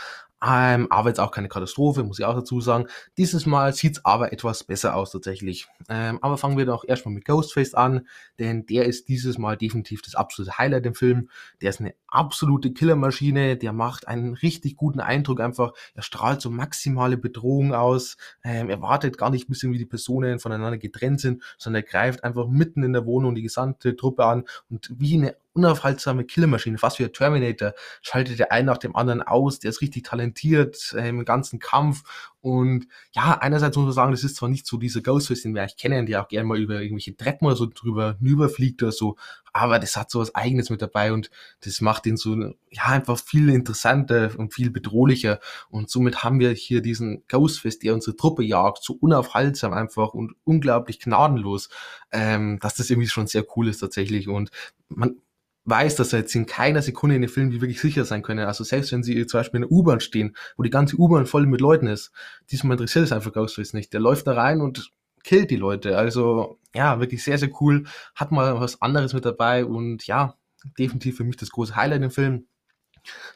Ähm, 0.44 0.88
aber 0.90 1.10
jetzt 1.10 1.20
auch 1.20 1.30
keine 1.30 1.48
Katastrophe, 1.48 2.02
muss 2.02 2.18
ich 2.18 2.24
auch 2.24 2.34
dazu 2.34 2.60
sagen. 2.60 2.86
Dieses 3.16 3.46
Mal 3.46 3.72
sieht's 3.72 4.04
aber 4.04 4.32
etwas 4.32 4.64
besser 4.64 4.96
aus 4.96 5.12
tatsächlich. 5.12 5.68
Ähm, 5.88 6.18
aber 6.20 6.36
fangen 6.36 6.58
wir 6.58 6.66
doch 6.66 6.84
erstmal 6.84 7.14
mit 7.14 7.24
Ghostface 7.24 7.74
an, 7.74 8.08
denn 8.40 8.66
der 8.66 8.86
ist 8.86 9.08
dieses 9.08 9.38
Mal 9.38 9.56
definitiv 9.56 10.02
das 10.02 10.16
absolute 10.16 10.58
Highlight 10.58 10.86
im 10.86 10.94
Film. 10.94 11.28
Der 11.60 11.70
ist 11.70 11.80
eine 11.80 11.94
absolute 12.08 12.72
Killermaschine, 12.72 13.56
der 13.56 13.72
macht 13.72 14.08
einen 14.08 14.34
richtig 14.34 14.76
guten 14.76 15.00
Eindruck 15.00 15.40
einfach. 15.40 15.72
Er 15.94 16.02
strahlt 16.02 16.40
so 16.40 16.50
maximale 16.50 17.16
Bedrohung 17.16 17.72
aus. 17.72 18.16
Ähm, 18.42 18.68
er 18.68 18.82
wartet 18.82 19.18
gar 19.18 19.30
nicht 19.30 19.48
ein 19.48 19.52
bisschen, 19.52 19.72
wie 19.72 19.78
die 19.78 19.86
Personen 19.86 20.40
voneinander 20.40 20.78
getrennt 20.78 21.20
sind, 21.20 21.42
sondern 21.56 21.82
er 21.82 21.88
greift 21.88 22.24
einfach 22.24 22.48
mitten 22.48 22.82
in 22.82 22.92
der 22.92 23.06
Wohnung 23.06 23.36
die 23.36 23.42
gesamte 23.42 23.94
Truppe 23.94 24.24
an 24.24 24.44
und 24.68 24.90
wie 24.98 25.14
eine 25.14 25.36
unaufhaltsame 25.54 26.24
Killermaschine, 26.24 26.78
fast 26.78 26.98
wie 26.98 27.04
ein 27.04 27.12
Terminator, 27.12 27.74
schaltet 28.00 28.38
der 28.38 28.52
einen 28.52 28.66
nach 28.66 28.78
dem 28.78 28.96
anderen 28.96 29.22
aus, 29.22 29.58
der 29.58 29.70
ist 29.70 29.80
richtig 29.80 30.04
talentiert 30.04 30.94
äh, 30.96 31.08
im 31.08 31.24
ganzen 31.24 31.58
Kampf. 31.58 32.30
Und 32.40 32.88
ja, 33.12 33.38
einerseits 33.40 33.76
muss 33.76 33.84
man 33.84 33.94
sagen, 33.94 34.10
das 34.10 34.24
ist 34.24 34.36
zwar 34.36 34.48
nicht 34.48 34.66
so 34.66 34.76
dieser 34.76 35.00
Ghostface, 35.00 35.42
den 35.42 35.54
wir 35.54 35.62
eigentlich 35.62 35.76
kennen, 35.76 36.06
der 36.06 36.22
auch 36.22 36.28
gerne 36.28 36.46
mal 36.46 36.58
über 36.58 36.80
irgendwelche 36.80 37.16
Treppen 37.16 37.46
oder 37.46 37.56
so 37.56 37.66
drüber 37.66 38.16
fliegt 38.48 38.82
oder 38.82 38.92
so, 38.92 39.16
aber 39.52 39.78
das 39.78 39.96
hat 39.96 40.10
so 40.10 40.20
was 40.20 40.34
Eigenes 40.34 40.70
mit 40.70 40.80
dabei 40.80 41.12
und 41.12 41.30
das 41.60 41.80
macht 41.80 42.06
ihn 42.06 42.16
so, 42.16 42.34
ja, 42.70 42.84
einfach 42.86 43.18
viel 43.18 43.50
interessanter 43.50 44.30
und 44.38 44.54
viel 44.54 44.70
bedrohlicher. 44.70 45.40
Und 45.68 45.90
somit 45.90 46.24
haben 46.24 46.40
wir 46.40 46.50
hier 46.52 46.80
diesen 46.80 47.22
Ghostface, 47.28 47.78
der 47.78 47.94
unsere 47.94 48.16
Truppe 48.16 48.42
jagt, 48.42 48.82
so 48.82 48.94
unaufhaltsam 48.94 49.72
einfach 49.74 50.14
und 50.14 50.34
unglaublich 50.44 51.00
gnadenlos, 51.00 51.68
ähm, 52.12 52.58
dass 52.60 52.74
das 52.74 52.88
irgendwie 52.88 53.08
schon 53.08 53.26
sehr 53.26 53.44
cool 53.56 53.68
ist 53.68 53.78
tatsächlich. 53.78 54.28
Und 54.28 54.50
man, 54.88 55.16
weiß, 55.64 55.96
dass 55.96 56.12
er 56.12 56.20
jetzt 56.20 56.34
in 56.34 56.46
keiner 56.46 56.82
Sekunde 56.82 57.16
in 57.16 57.22
den 57.22 57.30
Film 57.30 57.52
wirklich 57.52 57.80
sicher 57.80 58.04
sein 58.04 58.22
können. 58.22 58.46
Also 58.46 58.64
selbst 58.64 58.92
wenn 58.92 59.02
sie 59.02 59.26
zum 59.26 59.38
Beispiel 59.38 59.62
in 59.62 59.68
der 59.68 59.72
U-Bahn 59.72 60.00
stehen, 60.00 60.36
wo 60.56 60.62
die 60.62 60.70
ganze 60.70 60.96
U-Bahn 60.96 61.26
voll 61.26 61.46
mit 61.46 61.60
Leuten 61.60 61.86
ist, 61.86 62.12
diesmal 62.50 62.74
interessiert 62.74 63.04
es 63.04 63.12
einfach 63.12 63.32
Ghostface 63.32 63.74
nicht. 63.74 63.92
Der 63.92 64.00
läuft 64.00 64.26
da 64.26 64.32
rein 64.32 64.60
und 64.60 64.90
killt 65.22 65.50
die 65.50 65.56
Leute. 65.56 65.96
Also 65.96 66.58
ja, 66.74 66.98
wirklich 67.00 67.22
sehr, 67.22 67.38
sehr 67.38 67.50
cool. 67.60 67.84
Hat 68.14 68.32
mal 68.32 68.60
was 68.60 68.82
anderes 68.82 69.12
mit 69.14 69.24
dabei 69.24 69.64
und 69.64 70.06
ja, 70.06 70.36
definitiv 70.78 71.16
für 71.16 71.24
mich 71.24 71.36
das 71.36 71.50
große 71.50 71.76
Highlight 71.76 72.02
im 72.02 72.10
Film. 72.10 72.46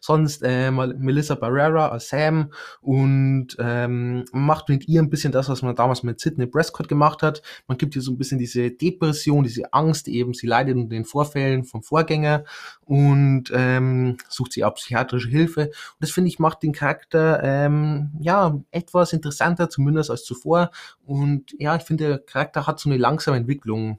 Sonst 0.00 0.42
äh, 0.42 0.70
Melissa 0.70 1.34
Barrera 1.34 1.88
als 1.88 2.08
Sam 2.08 2.52
und 2.80 3.56
ähm, 3.58 4.24
macht 4.32 4.68
mit 4.68 4.88
ihr 4.88 5.02
ein 5.02 5.10
bisschen 5.10 5.32
das, 5.32 5.48
was 5.48 5.62
man 5.62 5.74
damals 5.74 6.02
mit 6.02 6.20
Sidney 6.20 6.46
Prescott 6.46 6.88
gemacht 6.88 7.22
hat. 7.22 7.42
Man 7.66 7.78
gibt 7.78 7.96
ihr 7.96 8.02
so 8.02 8.12
ein 8.12 8.18
bisschen 8.18 8.38
diese 8.38 8.70
Depression, 8.70 9.44
diese 9.44 9.72
Angst 9.72 10.08
eben, 10.08 10.34
sie 10.34 10.46
leidet 10.46 10.76
unter 10.76 10.90
den 10.94 11.04
Vorfällen 11.04 11.64
vom 11.64 11.82
Vorgänger 11.82 12.44
und 12.84 13.44
ähm, 13.52 14.16
sucht 14.28 14.52
sie 14.52 14.64
auch 14.64 14.74
psychiatrische 14.74 15.28
Hilfe. 15.28 15.66
Und 15.66 15.72
das 16.00 16.10
finde 16.10 16.28
ich 16.28 16.38
macht 16.38 16.62
den 16.62 16.72
Charakter 16.72 17.42
ähm, 17.42 18.12
ja 18.20 18.58
etwas 18.70 19.12
interessanter, 19.12 19.68
zumindest 19.68 20.10
als 20.10 20.24
zuvor. 20.24 20.70
Und 21.04 21.54
ja, 21.58 21.76
ich 21.76 21.82
finde, 21.82 22.08
der 22.08 22.18
Charakter 22.18 22.66
hat 22.66 22.78
so 22.80 22.88
eine 22.88 22.98
langsame 22.98 23.36
Entwicklung 23.36 23.98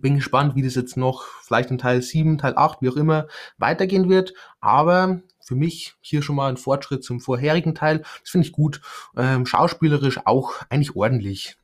bin 0.00 0.16
gespannt, 0.16 0.56
wie 0.56 0.62
das 0.62 0.74
jetzt 0.74 0.96
noch 0.96 1.24
vielleicht 1.42 1.70
in 1.70 1.78
Teil 1.78 2.02
7, 2.02 2.38
Teil 2.38 2.54
8, 2.56 2.82
wie 2.82 2.88
auch 2.88 2.96
immer, 2.96 3.26
weitergehen 3.58 4.08
wird. 4.08 4.34
Aber 4.60 5.20
für 5.40 5.54
mich 5.54 5.94
hier 6.00 6.22
schon 6.22 6.36
mal 6.36 6.48
ein 6.48 6.56
Fortschritt 6.56 7.04
zum 7.04 7.20
vorherigen 7.20 7.74
Teil. 7.74 7.98
Das 8.20 8.30
finde 8.30 8.46
ich 8.46 8.52
gut. 8.52 8.80
Ähm, 9.16 9.46
schauspielerisch 9.46 10.20
auch 10.24 10.54
eigentlich 10.70 10.96
ordentlich. 10.96 11.56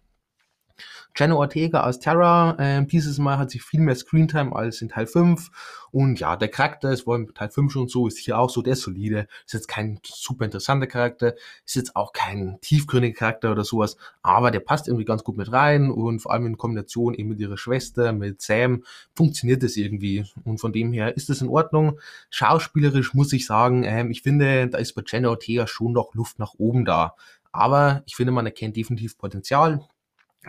Jenna 1.17 1.35
Ortega 1.37 1.81
als 1.81 1.99
Terra. 1.99 2.57
Ähm, 2.59 2.87
dieses 2.87 3.19
Mal 3.19 3.39
hat 3.39 3.51
sie 3.51 3.59
viel 3.59 3.81
mehr 3.81 3.95
Screentime 3.95 4.55
als 4.55 4.81
in 4.83 4.89
Teil 4.89 5.07
5. 5.07 5.51
Und 5.93 6.21
ja, 6.21 6.37
der 6.37 6.49
Charakter, 6.49 6.91
es 6.91 7.07
war 7.07 7.17
in 7.17 7.33
Teil 7.35 7.51
5 7.51 7.73
schon 7.73 7.89
so, 7.89 8.07
ist 8.07 8.19
hier 8.19 8.39
auch 8.39 8.51
so 8.51 8.63
der 8.63 8.77
solide. 8.77 9.27
Ist 9.45 9.55
jetzt 9.55 9.69
kein 9.69 10.01
super 10.05 10.45
interessanter 10.45 10.87
Charakter, 10.87 11.35
ist 11.67 11.75
jetzt 11.75 11.97
auch 11.97 12.13
kein 12.13 12.59
tiefgründiger 12.61 13.19
Charakter 13.19 13.51
oder 13.51 13.65
sowas, 13.65 13.97
aber 14.23 14.51
der 14.51 14.61
passt 14.61 14.87
irgendwie 14.89 15.05
ganz 15.05 15.25
gut 15.25 15.37
mit 15.37 15.51
rein 15.53 15.91
und 15.91 16.21
vor 16.21 16.33
allem 16.33 16.47
in 16.47 16.57
Kombination 16.57 17.15
eben 17.15 17.31
mit 17.31 17.41
ihrer 17.41 17.57
Schwester, 17.57 18.13
mit 18.13 18.41
Sam, 18.41 18.85
funktioniert 19.15 19.63
das 19.63 19.77
irgendwie. 19.77 20.25
Und 20.45 20.59
von 20.61 20.73
dem 20.73 20.93
her 20.93 21.17
ist 21.17 21.29
das 21.29 21.41
in 21.41 21.49
Ordnung. 21.49 21.99
Schauspielerisch 22.31 23.15
muss 23.15 23.33
ich 23.33 23.47
sagen, 23.47 23.83
ähm, 23.85 24.11
ich 24.11 24.23
finde, 24.23 24.69
da 24.69 24.79
ist 24.79 24.95
bei 24.95 25.03
Jenna 25.05 25.29
Ortega 25.31 25.67
schon 25.67 25.93
noch 25.93 26.15
Luft 26.15 26.39
nach 26.39 26.55
oben 26.59 26.85
da. 26.85 27.15
Aber 27.53 28.03
ich 28.07 28.15
finde, 28.15 28.33
man 28.33 28.47
erkennt 28.47 28.77
definitiv 28.77 29.19
Potenzial. 29.19 29.81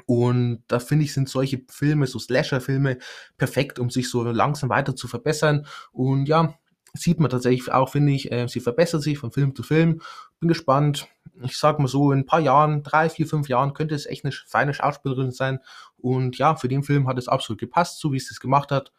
Und 0.06 0.64
da 0.68 0.80
finde 0.80 1.06
ich, 1.06 1.14
sind 1.14 1.30
solche 1.30 1.62
Filme, 1.70 2.08
so 2.08 2.18
Slasher-Filme, 2.18 2.98
perfekt, 3.38 3.80
um 3.80 3.90
sich 3.90 4.10
so 4.10 4.24
langsam 4.24 4.70
weiter 4.70 4.96
zu 4.96 5.08
verbessern. 5.08 5.66
Und 5.92 6.28
ja, 6.28 6.58
sieht 6.94 7.20
man 7.20 7.30
tatsächlich 7.30 7.72
auch, 7.72 7.90
finde 7.90 8.14
ich, 8.14 8.32
äh, 8.32 8.48
sie 8.48 8.60
verbessert 8.60 9.02
sich 9.02 9.18
von 9.18 9.32
Film 9.32 9.56
zu 9.56 9.64
Film. 9.64 10.02
Bin 10.40 10.50
gespannt. 10.50 11.08
Ich 11.44 11.58
sag 11.58 11.80
mal 11.80 11.88
so, 11.88 12.12
in 12.12 12.20
ein 12.20 12.26
paar 12.26 12.40
Jahren, 12.40 12.84
drei, 12.84 13.10
vier, 13.10 13.28
fünf 13.28 13.48
Jahren, 13.48 13.74
könnte 13.74 13.96
es 13.96 14.06
echt 14.06 14.26
eine 14.26 14.32
feine 14.32 14.74
Schauspielerin 14.74 15.32
sein. 15.32 15.60
Und 15.98 16.38
ja, 16.38 16.56
für 16.56 16.68
den 16.68 16.84
Film 16.84 17.08
hat 17.08 17.18
es 17.18 17.28
absolut 17.28 17.60
gepasst, 17.60 18.00
so 18.00 18.12
wie 18.12 18.18
es 18.18 18.28
das 18.28 18.40
gemacht 18.40 18.72
hat. 18.72 18.92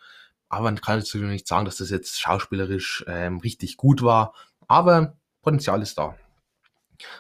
Aber 0.49 0.64
man 0.64 0.80
kann 0.80 0.99
jetzt 0.99 1.14
nicht 1.14 1.49
sagen, 1.49 1.64
dass 1.64 1.78
das 1.78 1.90
jetzt 1.90 2.20
schauspielerisch 2.20 3.04
ähm, 3.06 3.38
richtig 3.38 3.76
gut 3.76 4.02
war. 4.02 4.34
Aber 4.68 5.16
Potenzial 5.42 5.82
ist 5.82 5.99
da. 5.99 6.14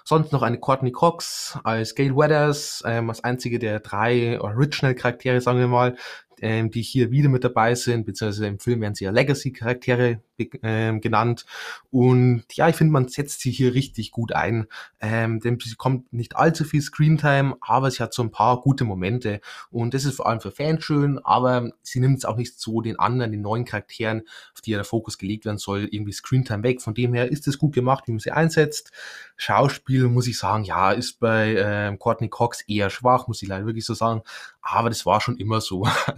Sonst 0.04 0.32
noch 0.32 0.42
eine 0.42 0.58
Courtney 0.58 0.92
Cox 0.92 1.58
als 1.64 1.94
Gail 1.94 2.16
Weathers, 2.16 2.82
ähm, 2.86 3.08
als 3.08 3.24
einzige 3.24 3.58
der 3.58 3.80
drei 3.80 4.40
Original-Charaktere, 4.40 5.40
sagen 5.40 5.58
wir 5.58 5.68
mal, 5.68 5.96
ähm, 6.40 6.70
die 6.70 6.82
hier 6.82 7.10
wieder 7.10 7.28
mit 7.28 7.44
dabei 7.44 7.74
sind, 7.74 8.04
beziehungsweise 8.04 8.46
im 8.46 8.58
Film 8.58 8.80
werden 8.80 8.94
sie 8.94 9.04
ja 9.04 9.10
Legacy-Charaktere 9.10 10.20
ähm, 10.62 11.00
genannt. 11.00 11.46
Und 11.90 12.44
ja, 12.52 12.68
ich 12.68 12.76
finde, 12.76 12.92
man 12.92 13.08
setzt 13.08 13.40
sie 13.40 13.50
hier 13.50 13.74
richtig 13.74 14.10
gut 14.10 14.32
ein, 14.32 14.66
ähm, 15.00 15.40
denn 15.40 15.58
sie 15.60 15.74
kommt 15.74 16.12
nicht 16.12 16.36
allzu 16.36 16.64
viel 16.64 16.82
Screentime, 16.82 17.56
aber 17.60 17.90
sie 17.90 18.02
hat 18.02 18.14
so 18.14 18.22
ein 18.22 18.30
paar 18.30 18.60
gute 18.60 18.84
Momente. 18.84 19.40
Und 19.70 19.94
das 19.94 20.04
ist 20.04 20.16
vor 20.16 20.26
allem 20.26 20.40
für 20.40 20.50
Fans 20.50 20.84
schön, 20.84 21.18
aber 21.24 21.70
sie 21.82 22.00
nimmt 22.00 22.18
es 22.18 22.24
auch 22.24 22.36
nicht 22.36 22.58
so 22.58 22.80
den 22.80 22.98
anderen, 22.98 23.32
den 23.32 23.42
neuen 23.42 23.64
Charakteren, 23.64 24.22
auf 24.54 24.60
die 24.60 24.72
ja 24.72 24.78
der 24.78 24.84
Fokus 24.84 25.18
gelegt 25.18 25.44
werden 25.44 25.58
soll, 25.58 25.88
irgendwie 25.90 26.12
Screentime 26.12 26.62
weg. 26.62 26.82
Von 26.82 26.94
dem 26.94 27.14
her 27.14 27.30
ist 27.30 27.46
es 27.48 27.58
gut 27.58 27.74
gemacht, 27.74 28.04
wie 28.06 28.12
man 28.12 28.20
sie 28.20 28.30
einsetzt. 28.30 28.92
Schauspiel, 29.36 30.08
muss 30.08 30.26
ich 30.26 30.38
sagen, 30.38 30.64
ja, 30.64 30.92
ist 30.92 31.18
bei 31.18 31.56
ähm, 31.58 31.98
Courtney 31.98 32.28
Cox 32.28 32.62
eher 32.62 32.90
schwach, 32.90 33.26
muss 33.26 33.42
ich 33.42 33.48
leider 33.48 33.66
wirklich 33.66 33.84
so 33.84 33.94
sagen. 33.94 34.22
Aber 34.60 34.88
das 34.88 35.04
war 35.04 35.20
schon 35.20 35.36
immer 35.38 35.60
so. 35.60 35.86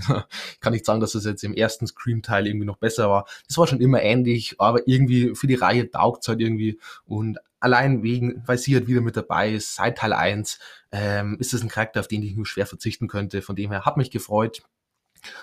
ich 0.53 0.61
kann 0.61 0.73
nicht 0.73 0.85
sagen, 0.85 1.01
dass 1.01 1.13
das 1.13 1.25
jetzt 1.25 1.43
im 1.43 1.55
ersten 1.55 1.87
Scream-Teil 1.87 2.47
irgendwie 2.47 2.67
noch 2.67 2.77
besser 2.77 3.09
war. 3.09 3.27
Das 3.49 3.57
war 3.57 3.67
schon 3.67 3.81
immer 3.81 4.03
ähnlich, 4.03 4.14
aber 4.59 4.87
irgendwie 4.87 5.35
für 5.35 5.47
die 5.47 5.55
Reihe 5.55 5.91
taugt 5.91 6.23
es 6.23 6.29
halt 6.29 6.41
irgendwie. 6.41 6.79
Und 7.07 7.39
allein 7.61 8.03
wegen, 8.03 8.43
weil 8.47 8.59
sie 8.59 8.75
halt 8.75 8.87
wieder 8.87 9.01
mit 9.01 9.17
dabei 9.17 9.53
ist, 9.53 9.75
seit 9.75 9.99
Teil 9.99 10.13
1, 10.13 10.59
ähm, 10.93 11.37
ist 11.41 11.53
das 11.53 11.63
ein 11.63 11.69
Charakter, 11.69 12.01
auf 12.01 12.09
den 12.09 12.23
ich 12.23 12.37
nur 12.37 12.47
schwer 12.47 12.67
verzichten 12.67 13.09
könnte. 13.09 13.43
Von 13.43 13.57
dem 13.57 13.71
her 13.71 13.85
hat 13.85 13.97
mich 13.97 14.11
gefreut. 14.11 14.63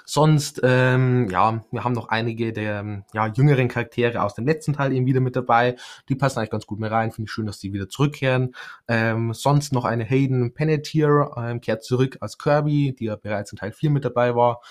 Sonst, 0.05 0.62
ähm, 0.63 1.27
ja, 1.29 1.65
wir 1.71 1.84
haben 1.84 1.93
noch 1.93 2.10
einige 2.10 2.53
der 2.53 3.03
ja, 3.13 3.27
jüngeren 3.27 3.67
Charaktere 3.67 4.21
aus 4.21 4.36
dem 4.36 4.45
letzten 4.45 4.73
Teil 4.73 4.93
eben 4.93 5.07
wieder 5.07 5.21
mit 5.21 5.36
dabei. 5.36 5.75
Die 6.10 6.15
passen 6.15 6.39
eigentlich 6.39 6.51
ganz 6.51 6.67
gut 6.67 6.79
mehr 6.79 6.91
rein. 6.91 7.12
Finde 7.12 7.27
ich 7.27 7.31
schön, 7.31 7.47
dass 7.47 7.60
die 7.60 7.73
wieder 7.73 7.89
zurückkehren. 7.89 8.53
Ähm, 8.88 9.34
sonst 9.34 9.73
noch 9.73 9.86
eine 9.86 10.03
Hayden 10.03 10.53
Panettiere 10.53 11.31
ähm, 11.38 11.62
kehrt 11.62 11.84
zurück 11.84 12.17
als 12.21 12.38
Kirby, 12.38 12.95
die 12.97 13.05
ja 13.05 13.15
bereits 13.15 13.51
in 13.51 13.57
Teil 13.57 13.71
4 13.71 13.89
mit 13.89 14.05
dabei 14.05 14.36
war 14.36 14.62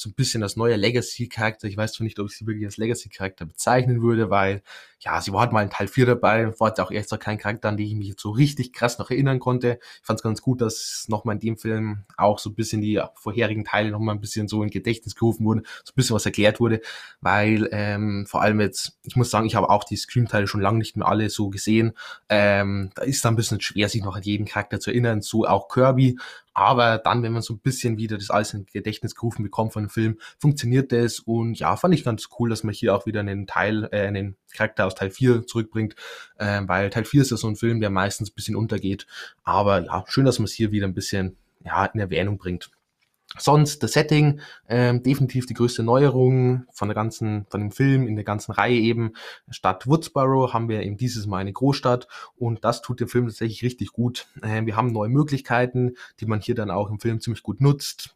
so 0.00 0.08
ein 0.08 0.14
bisschen 0.14 0.42
als 0.42 0.56
neuer 0.56 0.78
Legacy-Charakter. 0.78 1.68
Ich 1.68 1.76
weiß 1.76 1.92
zwar 1.92 2.04
nicht, 2.04 2.18
ob 2.18 2.30
ich 2.30 2.36
sie 2.36 2.46
wirklich 2.46 2.64
als 2.64 2.78
Legacy-Charakter 2.78 3.44
bezeichnen 3.44 4.00
würde, 4.00 4.30
weil, 4.30 4.62
ja, 4.98 5.20
sie 5.20 5.30
war 5.30 5.40
halt 5.40 5.52
mal 5.52 5.62
in 5.62 5.68
Teil 5.68 5.88
4 5.88 6.06
dabei, 6.06 6.58
war 6.58 6.68
jetzt 6.68 6.80
auch 6.80 6.90
extra 6.90 7.18
kein 7.18 7.36
Charakter, 7.36 7.68
an 7.68 7.76
den 7.76 7.86
ich 7.86 7.94
mich 7.94 8.08
jetzt 8.08 8.22
so 8.22 8.30
richtig 8.30 8.72
krass 8.72 8.98
noch 8.98 9.10
erinnern 9.10 9.40
konnte. 9.40 9.78
Ich 10.00 10.06
fand 10.06 10.18
es 10.18 10.22
ganz 10.22 10.40
gut, 10.40 10.62
dass 10.62 11.04
nochmal 11.08 11.34
in 11.34 11.40
dem 11.40 11.58
Film 11.58 12.04
auch 12.16 12.38
so 12.38 12.48
ein 12.48 12.54
bisschen 12.54 12.80
die 12.80 12.98
vorherigen 13.14 13.64
Teile 13.64 13.90
nochmal 13.90 14.14
ein 14.14 14.22
bisschen 14.22 14.48
so 14.48 14.62
in 14.62 14.70
Gedächtnis 14.70 15.14
gerufen 15.14 15.44
wurden, 15.44 15.66
so 15.84 15.92
ein 15.92 15.96
bisschen 15.96 16.16
was 16.16 16.24
erklärt 16.24 16.60
wurde, 16.60 16.80
weil 17.20 17.68
ähm, 17.70 18.24
vor 18.26 18.40
allem 18.40 18.58
jetzt, 18.60 18.98
ich 19.02 19.16
muss 19.16 19.30
sagen, 19.30 19.46
ich 19.46 19.54
habe 19.54 19.68
auch 19.68 19.84
die 19.84 19.96
Scream-Teile 19.96 20.46
schon 20.46 20.62
lange 20.62 20.78
nicht 20.78 20.96
mehr 20.96 21.08
alle 21.08 21.28
so 21.28 21.50
gesehen. 21.50 21.92
Ähm, 22.30 22.90
da 22.94 23.02
ist 23.02 23.22
dann 23.22 23.34
ein 23.34 23.36
bisschen 23.36 23.60
schwer, 23.60 23.90
sich 23.90 24.02
noch 24.02 24.16
an 24.16 24.22
jeden 24.22 24.46
Charakter 24.46 24.80
zu 24.80 24.90
erinnern, 24.90 25.20
so 25.20 25.46
auch 25.46 25.68
Kirby, 25.68 26.16
aber 26.52 26.98
dann, 26.98 27.22
wenn 27.22 27.32
man 27.32 27.42
so 27.42 27.54
ein 27.54 27.60
bisschen 27.60 27.96
wieder 27.96 28.18
das 28.18 28.30
alles 28.30 28.54
in 28.54 28.66
Gedächtnis 28.66 29.14
gerufen 29.14 29.42
bekommt 29.42 29.72
von 29.72 29.84
dem 29.84 29.90
Film, 29.90 30.18
funktioniert 30.38 30.92
das. 30.92 31.20
Und 31.20 31.58
ja, 31.58 31.76
fand 31.76 31.94
ich 31.94 32.04
ganz 32.04 32.28
cool, 32.38 32.50
dass 32.50 32.64
man 32.64 32.74
hier 32.74 32.94
auch 32.94 33.06
wieder 33.06 33.20
einen 33.20 33.46
Teil, 33.46 33.88
äh, 33.92 34.06
einen 34.06 34.36
Charakter 34.52 34.86
aus 34.86 34.94
Teil 34.94 35.10
4 35.10 35.46
zurückbringt, 35.46 35.94
äh, 36.38 36.62
weil 36.66 36.90
Teil 36.90 37.04
4 37.04 37.22
ist 37.22 37.30
ja 37.30 37.36
so 37.36 37.48
ein 37.48 37.56
Film, 37.56 37.80
der 37.80 37.90
meistens 37.90 38.30
ein 38.30 38.34
bisschen 38.34 38.56
untergeht. 38.56 39.06
Aber 39.44 39.84
ja, 39.84 40.04
schön, 40.08 40.24
dass 40.24 40.38
man 40.38 40.44
es 40.44 40.52
hier 40.52 40.72
wieder 40.72 40.86
ein 40.86 40.94
bisschen 40.94 41.36
ja, 41.64 41.84
in 41.86 42.00
Erwähnung 42.00 42.38
bringt. 42.38 42.70
Sonst 43.38 43.82
das 43.84 43.92
Setting, 43.92 44.40
ähm, 44.68 45.04
definitiv 45.04 45.46
die 45.46 45.54
größte 45.54 45.84
Neuerung 45.84 46.64
von 46.72 46.88
der 46.88 46.96
ganzen, 46.96 47.46
von 47.48 47.60
dem 47.60 47.70
Film 47.70 48.08
in 48.08 48.16
der 48.16 48.24
ganzen 48.24 48.50
Reihe 48.50 48.74
eben. 48.74 49.12
Statt 49.50 49.86
Woodsboro 49.86 50.52
haben 50.52 50.68
wir 50.68 50.82
eben 50.82 50.96
dieses 50.96 51.26
Mal 51.26 51.38
eine 51.38 51.52
Großstadt 51.52 52.08
und 52.34 52.64
das 52.64 52.82
tut 52.82 52.98
dem 52.98 53.08
Film 53.08 53.26
tatsächlich 53.26 53.62
richtig 53.62 53.92
gut. 53.92 54.26
Ähm, 54.42 54.66
wir 54.66 54.74
haben 54.74 54.92
neue 54.92 55.08
Möglichkeiten, 55.08 55.94
die 56.18 56.26
man 56.26 56.40
hier 56.40 56.56
dann 56.56 56.70
auch 56.70 56.90
im 56.90 56.98
Film 56.98 57.20
ziemlich 57.20 57.44
gut 57.44 57.60
nutzt. 57.60 58.14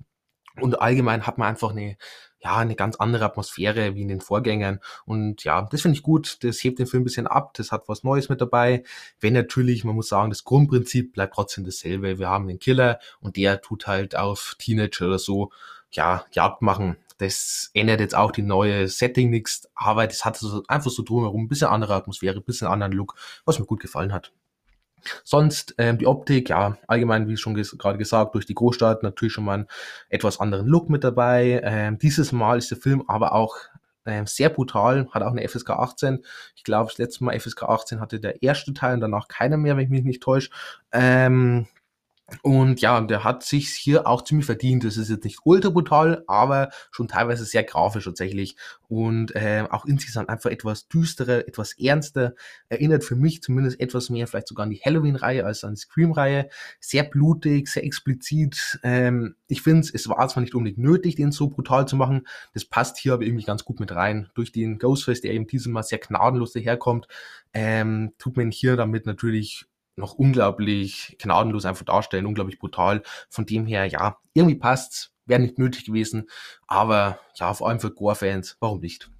Und 0.61 0.81
allgemein 0.81 1.27
hat 1.27 1.39
man 1.39 1.49
einfach 1.49 1.71
eine 1.71 1.97
ja, 2.45 2.57
eine 2.59 2.77
ganz 2.77 2.97
andere 2.97 3.25
Atmosphäre 3.25 3.95
wie 3.95 4.03
in 4.03 4.09
den 4.09 4.21
Vorgängern. 4.21 4.81
Und 5.07 5.45
ja, 5.45 5.67
das 5.71 5.81
finde 5.81 5.97
ich 5.97 6.03
gut. 6.03 6.45
Das 6.45 6.63
hebt 6.63 6.79
den 6.79 6.87
Film 6.87 7.03
ein 7.03 7.05
bisschen 7.05 7.27
ab. 7.27 7.55
Das 7.55 7.73
hat 7.73 7.89
was 7.89 8.05
Neues 8.05 8.29
mit 8.29 8.41
dabei. 8.41 8.85
Wenn 9.19 9.33
natürlich, 9.33 9.85
man 9.85 9.95
muss 9.95 10.09
sagen, 10.09 10.31
das 10.31 10.45
Grundprinzip 10.45 11.15
bleibt 11.15 11.35
trotzdem 11.35 11.65
dasselbe. 11.65 12.19
Wir 12.19 12.29
haben 12.29 12.47
den 12.47 12.59
Killer 12.59 12.99
und 13.21 13.37
der 13.37 13.63
tut 13.63 13.87
halt 13.87 14.15
auf 14.15 14.57
Teenager 14.59 15.07
oder 15.07 15.19
so, 15.19 15.51
ja, 15.91 16.27
Jagd 16.33 16.61
machen. 16.61 16.97
Das 17.19 17.71
ändert 17.73 18.01
jetzt 18.01 18.15
auch 18.15 18.33
die 18.33 18.43
neue 18.43 18.89
Setting 18.89 19.31
nichts, 19.31 19.71
aber 19.75 20.07
das 20.07 20.25
hat 20.25 20.37
so 20.37 20.65
einfach 20.67 20.91
so 20.91 21.03
drumherum 21.03 21.45
ein 21.45 21.49
bisschen 21.49 21.69
andere 21.69 21.95
Atmosphäre, 21.95 22.37
ein 22.37 22.43
bisschen 22.43 22.67
anderen 22.69 22.93
Look, 22.93 23.15
was 23.45 23.59
mir 23.59 23.67
gut 23.67 23.81
gefallen 23.81 24.13
hat. 24.13 24.33
Sonst 25.25 25.75
ähm, 25.79 25.99
die 25.99 26.07
Optik, 26.07 26.49
ja, 26.51 26.79
allgemein, 26.87 27.29
wie 27.29 27.37
schon 27.37 27.55
ges 27.55 27.77
gerade 27.79 27.99
gesagt, 27.99 28.35
durch 28.35 28.47
die 28.47 28.55
Großstadt 28.55 29.03
natürlich 29.03 29.33
schon 29.33 29.45
mal 29.45 29.55
einen 29.55 29.69
etwas 30.09 30.41
anderen 30.41 30.67
Look 30.67 30.91
mit 30.91 31.05
dabei. 31.05 31.61
Ähm, 31.65 31.99
dieses 31.99 32.33
Mal 32.33 32.59
ist 32.59 32.71
der 32.71 32.79
Film 32.79 33.05
aber 33.07 33.33
auch 33.33 33.57
äh, 34.05 34.25
sehr 34.27 34.51
brutal, 34.51 35.09
hat 35.11 35.23
auch 35.23 35.33
eine 35.33 35.47
FSK 35.47 35.71
18. 35.71 36.25
Ich 36.57 36.65
glaube, 36.65 36.91
das 36.91 36.99
letzte 36.99 37.25
Mal 37.25 37.39
FSK 37.39 37.65
18 37.65 38.01
hatte 38.01 38.21
der 38.21 38.43
erste 38.43 38.73
Teil 38.75 38.95
und 38.95 39.01
danach 39.01 39.29
keiner 39.29 39.57
mehr, 39.57 39.77
wenn 39.77 39.85
ich 39.85 39.91
mich 39.91 40.05
nicht 40.05 40.23
täusche. 40.23 40.51
Ähm, 40.93 41.67
und 42.43 42.81
ja, 42.81 42.99
der 43.03 43.23
hat 43.23 43.43
sich 43.43 43.69
hier 43.71 44.07
auch 44.07 44.23
ziemlich 44.23 44.47
verdient. 44.47 44.83
Das 44.83 44.97
ist 44.97 45.11
jetzt 45.11 45.25
nicht 45.25 45.41
ultra 45.45 45.69
brutal, 45.69 46.25
aber 46.27 46.71
schon 46.91 47.07
teilweise 47.07 47.45
sehr 47.45 47.65
grafisch 47.65 48.05
tatsächlich. 48.05 48.57
Und 48.89 49.37
äh, 49.37 49.67
auch 49.71 49.85
insgesamt 49.85 50.31
einfach 50.31 50.51
etwas 50.51 50.89
düsterer, 50.89 51.47
etwas 51.47 51.79
ernster. 51.79 52.35
Erinnert 52.71 53.05
für 53.05 53.15
mich 53.15 53.43
zumindest 53.43 53.79
etwas 53.79 54.09
mehr 54.09 54.27
vielleicht 54.27 54.49
sogar 54.49 54.65
an 54.65 54.71
die 54.71 54.81
Halloween-Reihe 54.83 55.45
als 55.45 55.65
an 55.65 55.75
die 55.75 55.81
Scream-Reihe. 55.81 56.49
Sehr 56.81 57.03
blutig, 57.03 57.69
sehr 57.69 57.85
explizit. 57.85 58.79
Ähm, 58.83 59.35
ich 59.47 59.61
finde, 59.61 59.87
es 59.93 60.09
war 60.09 60.27
zwar 60.29 60.43
nicht 60.43 60.55
unbedingt 60.55 60.79
nötig, 60.79 61.17
den 61.17 61.31
so 61.31 61.49
brutal 61.49 61.87
zu 61.87 61.97
machen. 61.97 62.27
Das 62.55 62.65
passt 62.65 62.97
hier 62.97 63.13
aber 63.13 63.25
irgendwie 63.25 63.45
ganz 63.45 63.65
gut 63.67 63.81
mit 63.81 63.93
rein. 63.93 64.31
Durch 64.35 64.51
den 64.51 64.79
Ghostface, 64.79 65.21
der 65.21 65.35
eben 65.35 65.47
diesem 65.47 65.75
Mal 65.75 65.83
sehr 65.83 65.99
gnadenlos 65.99 66.53
daherkommt, 66.53 67.07
ähm, 67.53 68.13
tut 68.19 68.39
man 68.39 68.51
hier 68.51 68.77
damit 68.77 69.05
natürlich 69.05 69.67
noch 69.97 70.15
unglaublich 70.15 71.17
gnadenlos 71.21 71.65
einfach 71.65 71.85
darstellen, 71.85 72.27
unglaublich 72.27 72.59
brutal. 72.59 73.03
Von 73.29 73.47
dem 73.47 73.67
her, 73.67 73.87
ja, 73.87 74.19
irgendwie 74.33 74.57
passt's, 74.57 75.13
wäre 75.27 75.41
nicht 75.41 75.59
nötig 75.59 75.87
gewesen, 75.87 76.29
aber 76.67 77.19
ja, 77.37 77.55
vor 77.55 77.69
allem 77.69 77.81
für 77.81 77.93
Gore-Fans, 77.93 78.57
warum 78.61 78.81
nicht? 78.81 79.11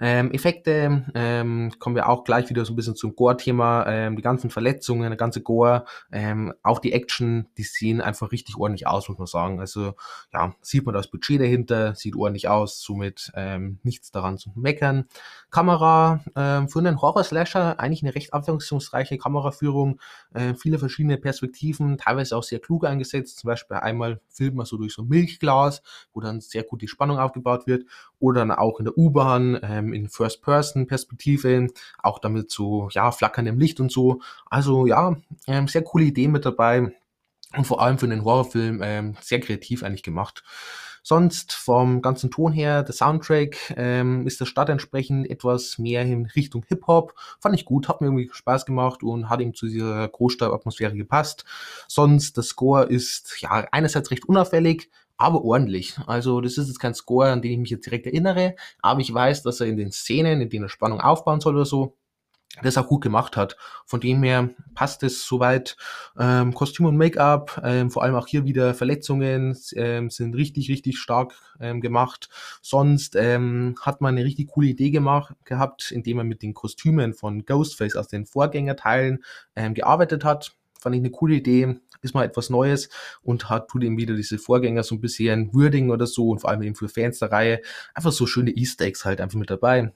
Ähm, 0.00 0.32
Effekte 0.32 1.04
ähm, 1.14 1.72
kommen 1.78 1.96
wir 1.96 2.08
auch 2.08 2.24
gleich 2.24 2.50
wieder 2.50 2.64
so 2.64 2.72
ein 2.72 2.76
bisschen 2.76 2.96
zum 2.96 3.14
Gore-Thema. 3.14 3.86
Ähm, 3.86 4.16
die 4.16 4.22
ganzen 4.22 4.50
Verletzungen, 4.50 5.08
der 5.08 5.16
ganze 5.16 5.40
Gore, 5.40 5.84
ähm, 6.10 6.52
auch 6.62 6.78
die 6.78 6.92
Action, 6.92 7.46
die 7.58 7.62
sehen 7.62 8.00
einfach 8.00 8.32
richtig 8.32 8.56
ordentlich 8.56 8.86
aus, 8.86 9.08
muss 9.08 9.18
man 9.18 9.26
sagen. 9.26 9.60
Also 9.60 9.94
ja, 10.32 10.54
sieht 10.62 10.84
man 10.84 10.94
das 10.94 11.08
Budget 11.08 11.40
dahinter, 11.40 11.94
sieht 11.94 12.16
ordentlich 12.16 12.48
aus, 12.48 12.80
somit 12.80 13.30
ähm, 13.34 13.78
nichts 13.82 14.10
daran 14.10 14.38
zu 14.38 14.50
meckern. 14.56 15.06
Kamera 15.50 16.24
ähm, 16.34 16.68
für 16.68 16.80
einen 16.80 17.00
Horror-Slasher 17.00 17.78
eigentlich 17.78 18.02
eine 18.02 18.14
recht 18.14 18.34
abwechslungsreiche 18.34 19.18
Kameraführung, 19.18 20.00
äh, 20.32 20.54
viele 20.54 20.78
verschiedene 20.78 21.18
Perspektiven, 21.18 21.98
teilweise 21.98 22.36
auch 22.36 22.42
sehr 22.42 22.58
klug 22.58 22.84
eingesetzt. 22.84 23.38
Zum 23.38 23.48
Beispiel 23.48 23.76
einmal 23.76 24.20
filmt 24.28 24.56
man 24.56 24.66
so 24.66 24.76
durch 24.76 24.94
so 24.94 25.02
ein 25.02 25.08
Milchglas, 25.08 25.82
wo 26.12 26.20
dann 26.20 26.40
sehr 26.40 26.64
gut 26.64 26.82
die 26.82 26.88
Spannung 26.88 27.18
aufgebaut 27.18 27.66
wird, 27.66 27.84
oder 28.18 28.40
dann 28.40 28.50
auch 28.50 28.78
in 28.78 28.86
der 28.86 28.96
U-Bahn. 28.96 29.58
Ähm, 29.62 29.83
ähm, 29.84 29.92
in 29.92 30.08
First-Person-Perspektive, 30.08 31.68
auch 32.02 32.18
damit 32.18 32.50
so, 32.50 32.88
ja, 32.92 33.10
flackerndem 33.12 33.58
Licht 33.58 33.80
und 33.80 33.92
so. 33.92 34.20
Also 34.46 34.86
ja, 34.86 35.16
ähm, 35.46 35.68
sehr 35.68 35.82
coole 35.82 36.04
Idee 36.04 36.28
mit 36.28 36.44
dabei 36.44 36.92
und 37.56 37.66
vor 37.66 37.80
allem 37.80 37.98
für 37.98 38.06
einen 38.06 38.24
Horrorfilm 38.24 38.80
ähm, 38.82 39.16
sehr 39.20 39.40
kreativ 39.40 39.82
eigentlich 39.82 40.02
gemacht. 40.02 40.42
Sonst 41.06 41.52
vom 41.52 42.00
ganzen 42.00 42.30
Ton 42.30 42.50
her, 42.52 42.82
der 42.82 42.94
Soundtrack 42.94 43.74
ähm, 43.76 44.26
ist 44.26 44.40
der 44.40 44.46
Stadt 44.46 44.70
entsprechend 44.70 45.28
etwas 45.28 45.78
mehr 45.78 46.00
in 46.00 46.24
Richtung 46.24 46.64
Hip-Hop. 46.66 47.12
Fand 47.40 47.54
ich 47.54 47.66
gut, 47.66 47.90
hat 47.90 48.00
mir 48.00 48.06
irgendwie 48.06 48.30
Spaß 48.32 48.64
gemacht 48.64 49.02
und 49.02 49.28
hat 49.28 49.42
ihm 49.42 49.52
zu 49.52 49.66
dieser 49.66 50.08
Großstadtatmosphäre 50.08 50.96
gepasst. 50.96 51.44
Sonst, 51.88 52.38
der 52.38 52.44
Score 52.44 52.84
ist 52.84 53.38
ja 53.42 53.66
einerseits 53.70 54.10
recht 54.10 54.24
unauffällig, 54.24 54.90
aber 55.16 55.44
ordentlich. 55.44 55.96
Also 56.06 56.40
das 56.40 56.58
ist 56.58 56.68
jetzt 56.68 56.80
kein 56.80 56.94
Score, 56.94 57.30
an 57.30 57.42
den 57.42 57.52
ich 57.52 57.58
mich 57.58 57.70
jetzt 57.70 57.86
direkt 57.86 58.06
erinnere, 58.06 58.56
aber 58.80 59.00
ich 59.00 59.12
weiß, 59.12 59.42
dass 59.42 59.60
er 59.60 59.66
in 59.66 59.76
den 59.76 59.92
Szenen, 59.92 60.40
in 60.40 60.50
denen 60.50 60.66
er 60.66 60.68
Spannung 60.68 61.00
aufbauen 61.00 61.40
soll 61.40 61.54
oder 61.54 61.66
so, 61.66 61.96
das 62.62 62.78
auch 62.78 62.86
gut 62.86 63.02
gemacht 63.02 63.36
hat. 63.36 63.56
Von 63.84 64.00
dem 64.00 64.22
her 64.22 64.50
passt 64.74 65.02
es 65.02 65.26
soweit. 65.26 65.76
Ähm, 66.18 66.54
Kostüm 66.54 66.86
und 66.86 66.96
Make-up, 66.96 67.60
ähm, 67.64 67.90
vor 67.90 68.02
allem 68.02 68.14
auch 68.14 68.26
hier 68.26 68.44
wieder 68.44 68.74
Verletzungen 68.74 69.56
ähm, 69.74 70.10
sind 70.10 70.34
richtig, 70.36 70.68
richtig 70.68 70.98
stark 70.98 71.34
ähm, 71.60 71.80
gemacht. 71.80 72.28
Sonst 72.62 73.16
ähm, 73.16 73.74
hat 73.80 74.00
man 74.00 74.14
eine 74.14 74.24
richtig 74.24 74.50
coole 74.52 74.68
Idee 74.68 74.90
gemacht 74.90 75.34
gehabt, 75.44 75.90
indem 75.90 76.18
man 76.18 76.28
mit 76.28 76.42
den 76.42 76.54
Kostümen 76.54 77.14
von 77.14 77.44
Ghostface 77.44 77.96
aus 77.96 78.08
den 78.08 78.26
Vorgängerteilen 78.26 79.24
ähm, 79.56 79.74
gearbeitet 79.74 80.24
hat. 80.24 80.56
Fand 80.84 80.94
ich 80.94 81.00
eine 81.00 81.10
coole 81.10 81.34
Idee 81.34 81.80
ist 82.04 82.14
mal 82.14 82.24
etwas 82.24 82.50
Neues 82.50 82.88
und 83.22 83.48
hat, 83.50 83.68
tut 83.68 83.82
eben 83.82 83.96
wieder 83.96 84.14
diese 84.14 84.38
Vorgänger 84.38 84.82
so 84.82 84.94
ein 84.94 85.00
bisschen 85.00 85.52
würdigen 85.52 85.90
oder 85.90 86.06
so 86.06 86.28
und 86.28 86.40
vor 86.40 86.50
allem 86.50 86.62
eben 86.62 86.74
für 86.74 86.88
Fans 86.88 87.18
der 87.18 87.32
Reihe 87.32 87.60
einfach 87.94 88.12
so 88.12 88.26
schöne 88.26 88.50
Easter 88.50 88.84
Eggs 88.84 89.04
halt 89.04 89.20
einfach 89.20 89.38
mit 89.38 89.50
dabei. 89.50 89.92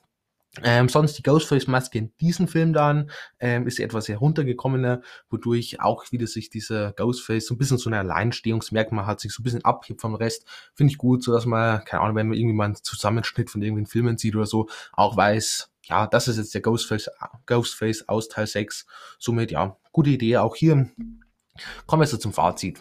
Ähm, 0.64 0.88
sonst 0.88 1.18
die 1.18 1.22
Ghostface-Maske 1.22 1.98
in 1.98 2.12
diesem 2.20 2.48
Film 2.48 2.72
dann 2.72 3.10
ähm, 3.38 3.66
ist 3.66 3.78
etwas 3.78 4.08
heruntergekommener, 4.08 5.02
wodurch 5.28 5.80
auch 5.80 6.10
wieder 6.10 6.26
sich 6.26 6.48
dieser 6.48 6.92
Ghostface 6.92 7.46
so 7.46 7.54
ein 7.54 7.58
bisschen 7.58 7.76
so 7.76 7.90
ein 7.90 7.94
Alleinstehungsmerkmal 7.94 9.06
hat, 9.06 9.20
sich 9.20 9.32
so 9.32 9.42
ein 9.42 9.44
bisschen 9.44 9.64
abhebt 9.64 10.00
vom 10.00 10.14
Rest. 10.14 10.46
Finde 10.74 10.90
ich 10.90 10.98
gut, 10.98 11.22
so 11.22 11.32
dass 11.32 11.44
man, 11.44 11.84
keine 11.84 12.02
Ahnung, 12.02 12.16
wenn 12.16 12.28
man 12.28 12.38
irgendwie 12.38 12.56
mal 12.56 12.64
einen 12.64 12.82
Zusammenschnitt 12.82 13.50
von 13.50 13.60
irgendwelchen 13.60 13.90
Filmen 13.90 14.16
sieht 14.16 14.34
oder 14.34 14.46
so, 14.46 14.68
auch 14.94 15.16
weiß, 15.16 15.70
ja, 15.88 16.06
das 16.06 16.28
ist 16.28 16.38
jetzt 16.38 16.54
der 16.54 16.60
Ghostface, 16.60 17.10
Ghostface 17.46 18.08
aus 18.08 18.28
Teil 18.28 18.46
6. 18.46 18.86
Somit, 19.18 19.50
ja, 19.50 19.76
gute 19.98 20.10
Idee 20.10 20.36
auch 20.36 20.54
hier. 20.54 20.88
Kommen 21.86 22.02
wir 22.02 22.06
jetzt 22.06 22.22
zum 22.22 22.32
Fazit. 22.32 22.80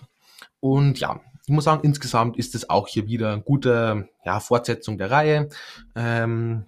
Und 0.60 1.00
ja, 1.00 1.20
ich 1.48 1.52
muss 1.52 1.64
sagen, 1.64 1.82
insgesamt 1.84 2.38
ist 2.38 2.54
es 2.54 2.70
auch 2.70 2.88
hier 2.88 3.08
wieder 3.08 3.34
eine 3.34 3.42
gute 3.42 4.08
ja, 4.24 4.40
Fortsetzung 4.40 5.00
der 5.00 5.10
Reihe. 5.10 5.50
Ähm, 5.96 6.68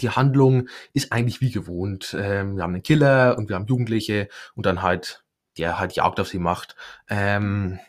die 0.00 0.10
Handlung 0.10 0.68
ist 0.92 1.10
eigentlich 1.10 1.40
wie 1.40 1.50
gewohnt. 1.50 2.16
Ähm, 2.16 2.54
wir 2.54 2.62
haben 2.62 2.74
einen 2.74 2.84
Killer 2.84 3.36
und 3.36 3.48
wir 3.48 3.56
haben 3.56 3.66
Jugendliche 3.66 4.28
und 4.54 4.64
dann 4.64 4.80
halt, 4.80 5.24
der 5.58 5.80
halt 5.80 5.94
Jagd 5.94 6.20
auf 6.20 6.28
sie 6.28 6.38
macht. 6.38 6.76
Ähm, 7.08 7.80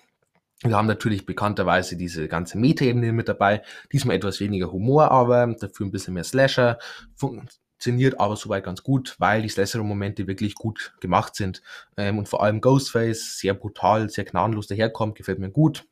wir 0.63 0.75
haben 0.75 0.87
natürlich 0.87 1.27
bekannterweise 1.27 1.97
diese 1.97 2.27
ganze 2.27 2.57
Meta-Ebene 2.57 3.11
mit 3.11 3.29
dabei. 3.29 3.61
Diesmal 3.91 4.15
etwas 4.15 4.39
weniger 4.39 4.71
Humor, 4.71 5.11
aber 5.11 5.45
dafür 5.53 5.85
ein 5.85 5.91
bisschen 5.91 6.15
mehr 6.15 6.23
Slasher 6.23 6.79
funktioniert 7.81 8.19
aber 8.19 8.35
soweit 8.35 8.63
ganz 8.63 8.83
gut, 8.83 9.15
weil 9.17 9.41
die 9.41 9.49
Slasher-Momente 9.49 10.27
wirklich 10.27 10.53
gut 10.53 10.93
gemacht 10.99 11.35
sind. 11.35 11.63
Ähm, 11.97 12.19
und 12.19 12.29
vor 12.29 12.43
allem 12.43 12.61
Ghostface 12.61 13.39
sehr 13.39 13.55
brutal, 13.55 14.07
sehr 14.11 14.23
gnadenlos 14.23 14.67
daherkommt, 14.67 15.15
gefällt 15.15 15.39
mir 15.39 15.49
gut. 15.49 15.87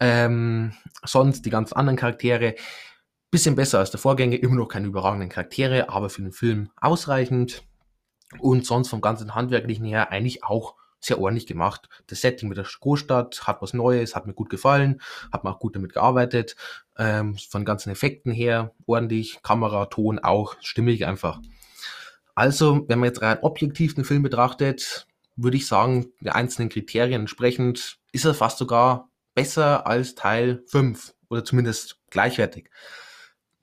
Ähm, 0.00 0.72
sonst 1.04 1.44
die 1.44 1.50
ganz 1.50 1.74
anderen 1.74 1.98
Charaktere, 1.98 2.54
bisschen 3.30 3.54
besser 3.54 3.80
als 3.80 3.90
der 3.90 4.00
Vorgänger, 4.00 4.42
immer 4.42 4.54
noch 4.54 4.68
keine 4.68 4.86
überragenden 4.86 5.28
Charaktere, 5.28 5.90
aber 5.90 6.08
für 6.08 6.22
den 6.22 6.32
Film 6.32 6.70
ausreichend. 6.76 7.62
Und 8.38 8.64
sonst 8.64 8.88
vom 8.88 9.02
ganzen 9.02 9.34
Handwerklichen 9.34 9.84
her 9.84 10.10
eigentlich 10.10 10.42
auch 10.42 10.74
sehr 11.00 11.20
ordentlich 11.20 11.46
gemacht. 11.46 11.88
Das 12.06 12.20
Setting 12.20 12.48
mit 12.48 12.58
der 12.58 12.64
Großstadt 12.64 13.46
hat 13.46 13.62
was 13.62 13.74
Neues, 13.74 14.14
hat 14.14 14.26
mir 14.26 14.34
gut 14.34 14.50
gefallen, 14.50 15.00
hat 15.32 15.44
mir 15.44 15.50
auch 15.50 15.60
gut 15.60 15.76
damit 15.76 15.92
gearbeitet. 15.92 16.56
Ähm, 16.96 17.36
von 17.36 17.64
ganzen 17.64 17.90
Effekten 17.90 18.32
her 18.32 18.72
ordentlich, 18.86 19.40
Kamera, 19.42 19.86
Ton 19.86 20.18
auch, 20.18 20.56
stimmig 20.60 21.06
einfach. 21.06 21.40
Also, 22.34 22.84
wenn 22.88 22.98
man 22.98 23.08
jetzt 23.08 23.22
rein 23.22 23.38
objektiv 23.42 23.94
den 23.94 24.04
Film 24.04 24.22
betrachtet, 24.22 25.06
würde 25.36 25.56
ich 25.56 25.66
sagen, 25.66 26.12
der 26.20 26.34
einzelnen 26.34 26.68
Kriterien 26.68 27.22
entsprechend 27.22 27.98
ist 28.12 28.24
er 28.24 28.34
fast 28.34 28.58
sogar 28.58 29.08
besser 29.34 29.86
als 29.86 30.14
Teil 30.16 30.62
5 30.66 31.14
oder 31.30 31.44
zumindest 31.44 32.00
gleichwertig. 32.10 32.70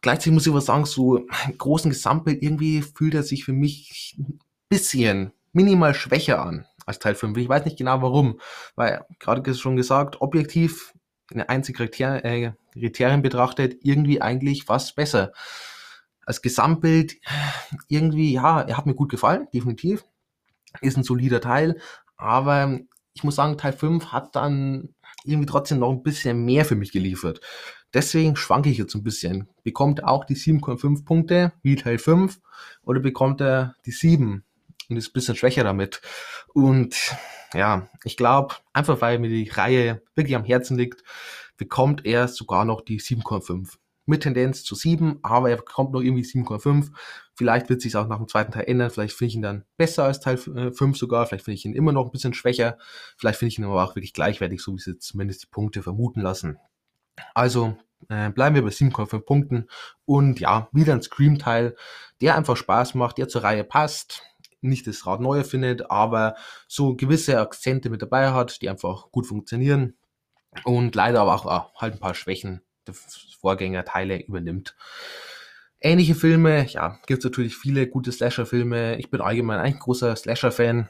Gleichzeitig 0.02 0.34
muss 0.34 0.45
ich 0.45 0.52
aber 0.52 0.62
sagen, 0.62 0.86
so 0.86 1.17
im 1.17 1.58
großen 1.58 1.89
Gesamtbild 1.89 2.41
irgendwie 2.41 2.82
fühlt 2.82 3.15
er 3.15 3.24
sich 3.24 3.43
für 3.43 3.54
mich 3.54 4.15
ein 4.17 4.39
bisschen 4.69 5.32
minimal 5.52 5.93
schwächer 5.93 6.41
an 6.41 6.65
als 6.86 7.00
Teil 7.00 7.15
5. 7.15 7.38
Ich 7.38 7.50
weiß 7.50 7.65
nicht 7.65 7.78
genau 7.78 8.02
warum, 8.02 8.39
weil 8.76 9.06
gerade 9.19 9.54
schon 9.56 9.76
gesagt, 9.76 10.21
objektiv 10.21 10.93
eine 11.32 11.50
einzige 11.50 11.88
Kriter 11.88 12.24
äh, 12.24 12.54
Kriterien 12.74 13.21
betrachtet, 13.21 13.78
irgendwie 13.82 14.21
eigentlich 14.21 14.65
fast 14.65 14.95
besser. 14.95 15.32
Als 16.26 16.41
Gesamtbild 16.41 17.15
irgendwie, 17.88 18.34
ja, 18.34 18.62
er 18.62 18.78
hat 18.78 18.86
mir 18.86 18.95
gut 18.95 19.10
gefallen, 19.10 19.48
definitiv. 19.54 20.06
Ist 20.82 20.98
ein 20.98 21.04
solider 21.04 21.41
Teil, 21.41 21.80
aber 22.17 22.80
ich 23.13 23.24
muss 23.24 23.36
sagen, 23.36 23.58
Teil 23.58 23.74
5 23.74 24.08
hat 24.08 24.36
dann 24.36 24.93
irgendwie 25.24 25.45
trotzdem 25.45 25.80
noch 25.80 25.89
ein 25.89 26.04
bisschen 26.04 26.43
mehr 26.43 26.65
für 26.65 26.76
mich 26.76 26.91
geliefert. 26.91 27.39
Deswegen 27.93 28.36
schwanke 28.36 28.69
ich 28.69 28.78
jetzt 28.78 28.93
ein 28.93 29.04
bisschen. 29.04 29.48
Bekommt 29.63 30.00
er 30.00 30.10
auch 30.10 30.26
die 30.26 30.36
7,5 30.36 31.06
Punkte 31.06 31.54
wie 31.62 31.76
Teil 31.76 31.98
5 31.98 32.39
oder 32.84 33.00
bekommt 33.00 33.41
er 33.41 33.76
die 33.86 33.91
7? 33.91 34.43
Und 34.89 34.98
ist 34.98 35.10
ein 35.10 35.13
bisschen 35.13 35.36
schwächer 35.36 35.63
damit. 35.63 36.02
Und 36.54 36.95
ja, 37.54 37.88
ich 38.04 38.17
glaube, 38.17 38.56
einfach 38.74 39.02
weil 39.02 39.19
mir 39.19 39.30
die 39.30 39.50
Reihe 39.50 40.02
wirklich 40.15 40.36
am 40.36 40.43
Herzen 40.43 40.78
liegt, 40.78 41.04
bekommt 41.58 42.06
er 42.06 42.28
sogar 42.28 42.65
noch 42.65 42.82
die 42.82 43.00
7,5. 43.00 43.78
Mit 44.08 44.21
Tendenz 44.21 44.63
zu 44.63 44.76
7, 44.76 45.19
aber 45.24 45.50
er 45.50 45.56
bekommt 45.56 45.91
noch 45.91 46.02
irgendwie 46.02 46.24
7,5. 46.24 46.91
Vielleicht 47.34 47.69
wird 47.69 47.82
sich 47.82 47.95
auch 47.95 48.08
nach 48.08 48.17
dem 48.17 48.28
zweiten 48.28 48.52
Teil 48.52 48.65
ändern. 48.67 48.91
Vielleicht 48.91 49.15
finde 49.15 49.30
ich 49.30 49.36
ihn 49.36 49.41
dann 49.41 49.65
besser 49.78 50.04
als 50.04 50.19
Teil 50.19 50.38
5 50.38 50.80
äh, 50.80 50.93
sogar. 50.93 51.26
Vielleicht 51.26 51.45
finde 51.45 51.56
ich 51.56 51.65
ihn 51.65 51.74
immer 51.74 51.91
noch 51.91 52.06
ein 52.06 52.12
bisschen 52.12 52.36
schwächer. 52.36 52.78
Vielleicht 53.17 53.39
finde 53.39 53.50
ich 53.50 53.58
ihn 53.58 53.65
aber 53.65 53.84
auch 53.84 53.95
wirklich 53.95 54.13
gleichwertig, 54.13 54.62
so 54.62 54.76
wie 54.76 54.80
sie 54.80 55.00
zumindest 55.00 55.43
die 55.43 55.48
Punkte 55.48 55.82
vermuten 55.82 56.21
lassen. 56.21 56.60
Also 57.34 57.78
äh, 58.10 58.30
bleiben 58.30 58.56
wir 58.56 58.62
bei 58.62 58.69
7,5 58.69 59.19
Punkten. 59.21 59.67
Und 60.06 60.39
ja, 60.39 60.69
wieder 60.71 60.93
ein 60.93 61.02
Scream-Teil, 61.02 61.76
der 62.21 62.36
einfach 62.36 62.58
Spaß 62.58 62.93
macht, 62.93 63.17
der 63.17 63.28
zur 63.28 63.43
Reihe 63.43 63.63
passt 63.63 64.21
nicht 64.69 64.88
das 64.88 65.06
Rad 65.06 65.21
neu 65.21 65.38
erfindet, 65.38 65.89
aber 65.89 66.36
so 66.67 66.95
gewisse 66.95 67.39
Akzente 67.39 67.89
mit 67.89 68.01
dabei 68.01 68.32
hat, 68.32 68.62
die 68.62 68.69
einfach 68.69 69.12
gut 69.12 69.28
funktionieren 69.28 69.95
und 70.63 70.95
leider 70.95 71.21
aber 71.21 71.36
auch, 71.36 71.45
auch 71.45 71.82
halt 71.82 71.93
ein 71.93 71.99
paar 71.99 72.15
Schwächen 72.15 72.62
der 72.88 72.93
Vorgängerteile 72.93 74.21
übernimmt. 74.23 74.75
Ähnliche 75.82 76.15
Filme, 76.15 76.65
ja, 76.67 76.99
gibt 77.06 77.19
es 77.19 77.25
natürlich 77.25 77.58
viele 77.58 77.88
gute 77.88 78.12
Slasher-Filme. 78.12 78.97
Ich 78.97 79.12
bin 79.12 79.21
allgemein 79.21 79.60
eigentlich 79.60 79.80
großer 79.80 80.15
Slasher-Fan. 80.15 80.89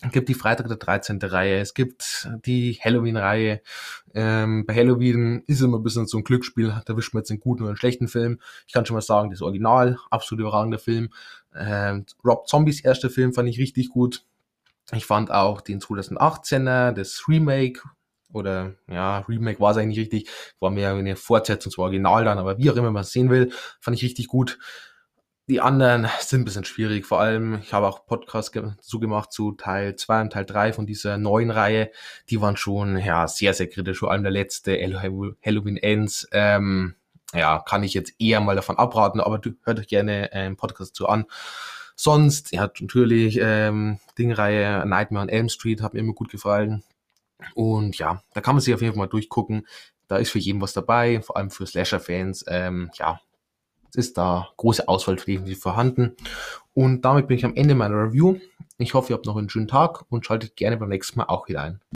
Es 0.00 0.10
gibt 0.10 0.28
die 0.28 0.34
Freitag 0.34 0.66
der 0.66 0.76
13. 0.76 1.18
Reihe, 1.22 1.60
es 1.60 1.72
gibt 1.72 2.28
die 2.44 2.74
Halloween-Reihe. 2.82 3.62
Ähm, 4.12 4.66
bei 4.66 4.74
Halloween 4.74 5.44
ist 5.46 5.60
immer 5.60 5.78
ein 5.78 5.82
bisschen 5.82 6.06
so 6.06 6.18
ein 6.18 6.24
Glücksspiel, 6.24 6.82
da 6.84 6.96
wischt 6.96 7.14
man 7.14 7.22
jetzt 7.22 7.30
einen 7.30 7.40
guten 7.40 7.62
oder 7.62 7.70
einen 7.70 7.76
schlechten 7.76 8.08
Film. 8.08 8.40
Ich 8.66 8.72
kann 8.72 8.84
schon 8.84 8.94
mal 8.94 9.02
sagen, 9.02 9.30
das 9.30 9.40
Original, 9.40 9.98
absolut 10.10 10.42
überragender 10.42 10.78
Film. 10.78 11.10
Ähm, 11.56 12.06
Rob 12.24 12.48
Zombies 12.48 12.82
erster 12.82 13.10
Film 13.10 13.32
fand 13.32 13.48
ich 13.48 13.58
richtig 13.58 13.90
gut. 13.90 14.24
Ich 14.92 15.06
fand 15.06 15.30
auch 15.30 15.60
den 15.60 15.80
2018er, 15.80 16.92
das 16.92 17.24
Remake, 17.28 17.80
oder 18.34 18.74
ja, 18.88 19.20
Remake 19.20 19.60
war 19.60 19.70
es 19.70 19.76
eigentlich 19.76 19.98
richtig, 19.98 20.28
war 20.60 20.70
mehr 20.70 20.92
eine 20.94 21.16
Fortsetzung 21.16 21.72
zum 21.72 21.84
Original 21.84 22.24
dann, 22.24 22.38
aber 22.38 22.58
wie 22.58 22.70
auch 22.70 22.76
immer 22.76 22.90
man 22.90 23.02
es 23.02 23.12
sehen 23.12 23.30
will, 23.30 23.52
fand 23.80 23.96
ich 23.96 24.02
richtig 24.02 24.26
gut. 24.26 24.58
Die 25.46 25.60
anderen 25.60 26.08
sind 26.20 26.40
ein 26.40 26.44
bisschen 26.44 26.64
schwierig, 26.64 27.06
vor 27.06 27.20
allem, 27.20 27.60
ich 27.62 27.72
habe 27.72 27.86
auch 27.86 28.06
Podcasts 28.06 28.50
dazu 28.50 28.98
gemacht 28.98 29.32
zu 29.32 29.52
Teil 29.52 29.94
2 29.94 30.22
und 30.22 30.32
Teil 30.32 30.44
3 30.44 30.72
von 30.72 30.86
dieser 30.86 31.16
neuen 31.16 31.50
Reihe, 31.50 31.90
die 32.28 32.40
waren 32.40 32.56
schon 32.56 32.96
ja 32.98 33.28
sehr, 33.28 33.54
sehr 33.54 33.68
kritisch, 33.68 33.98
vor 33.98 34.10
allem 34.10 34.22
der 34.22 34.32
letzte, 34.32 34.72
Halloween 34.74 35.76
Ends, 35.76 36.26
ähm, 36.32 36.96
ja, 37.32 37.60
kann 37.60 37.82
ich 37.82 37.94
jetzt 37.94 38.14
eher 38.18 38.40
mal 38.40 38.56
davon 38.56 38.78
abraten, 38.78 39.20
aber 39.20 39.38
du 39.38 39.52
hört 39.64 39.78
euch 39.78 39.88
gerne 39.88 40.32
einen 40.32 40.56
Podcast 40.56 40.94
zu 40.94 41.08
an. 41.08 41.26
Sonst, 41.96 42.52
ja, 42.52 42.62
natürlich, 42.62 43.38
ähm, 43.40 43.98
Dingreihe 44.18 44.84
Nightmare 44.86 45.22
on 45.22 45.28
Elm 45.28 45.48
Street 45.48 45.80
hat 45.80 45.94
mir 45.94 46.00
immer 46.00 46.12
gut 46.12 46.30
gefallen. 46.30 46.82
Und 47.54 47.98
ja, 47.98 48.22
da 48.32 48.40
kann 48.40 48.54
man 48.54 48.62
sich 48.62 48.74
auf 48.74 48.80
jeden 48.80 48.94
Fall 48.94 49.04
mal 49.04 49.08
durchgucken. 49.08 49.66
Da 50.08 50.16
ist 50.16 50.30
für 50.30 50.38
jeden 50.38 50.60
was 50.60 50.72
dabei, 50.72 51.20
vor 51.22 51.36
allem 51.36 51.50
für 51.50 51.66
Slasher-Fans. 51.66 52.44
Ähm, 52.48 52.90
ja, 52.94 53.20
ist 53.94 54.18
da 54.18 54.48
große 54.56 54.88
Auswahl 54.88 55.16
definitiv 55.16 55.60
vorhanden. 55.60 56.16
Und 56.72 57.02
damit 57.02 57.28
bin 57.28 57.36
ich 57.36 57.44
am 57.44 57.54
Ende 57.54 57.74
meiner 57.74 57.96
Review. 57.96 58.38
Ich 58.78 58.94
hoffe, 58.94 59.12
ihr 59.12 59.16
habt 59.16 59.26
noch 59.26 59.36
einen 59.36 59.48
schönen 59.48 59.68
Tag 59.68 60.04
und 60.10 60.26
schaltet 60.26 60.56
gerne 60.56 60.76
beim 60.76 60.88
nächsten 60.88 61.18
Mal 61.18 61.26
auch 61.26 61.48
wieder 61.48 61.62
ein. 61.62 61.80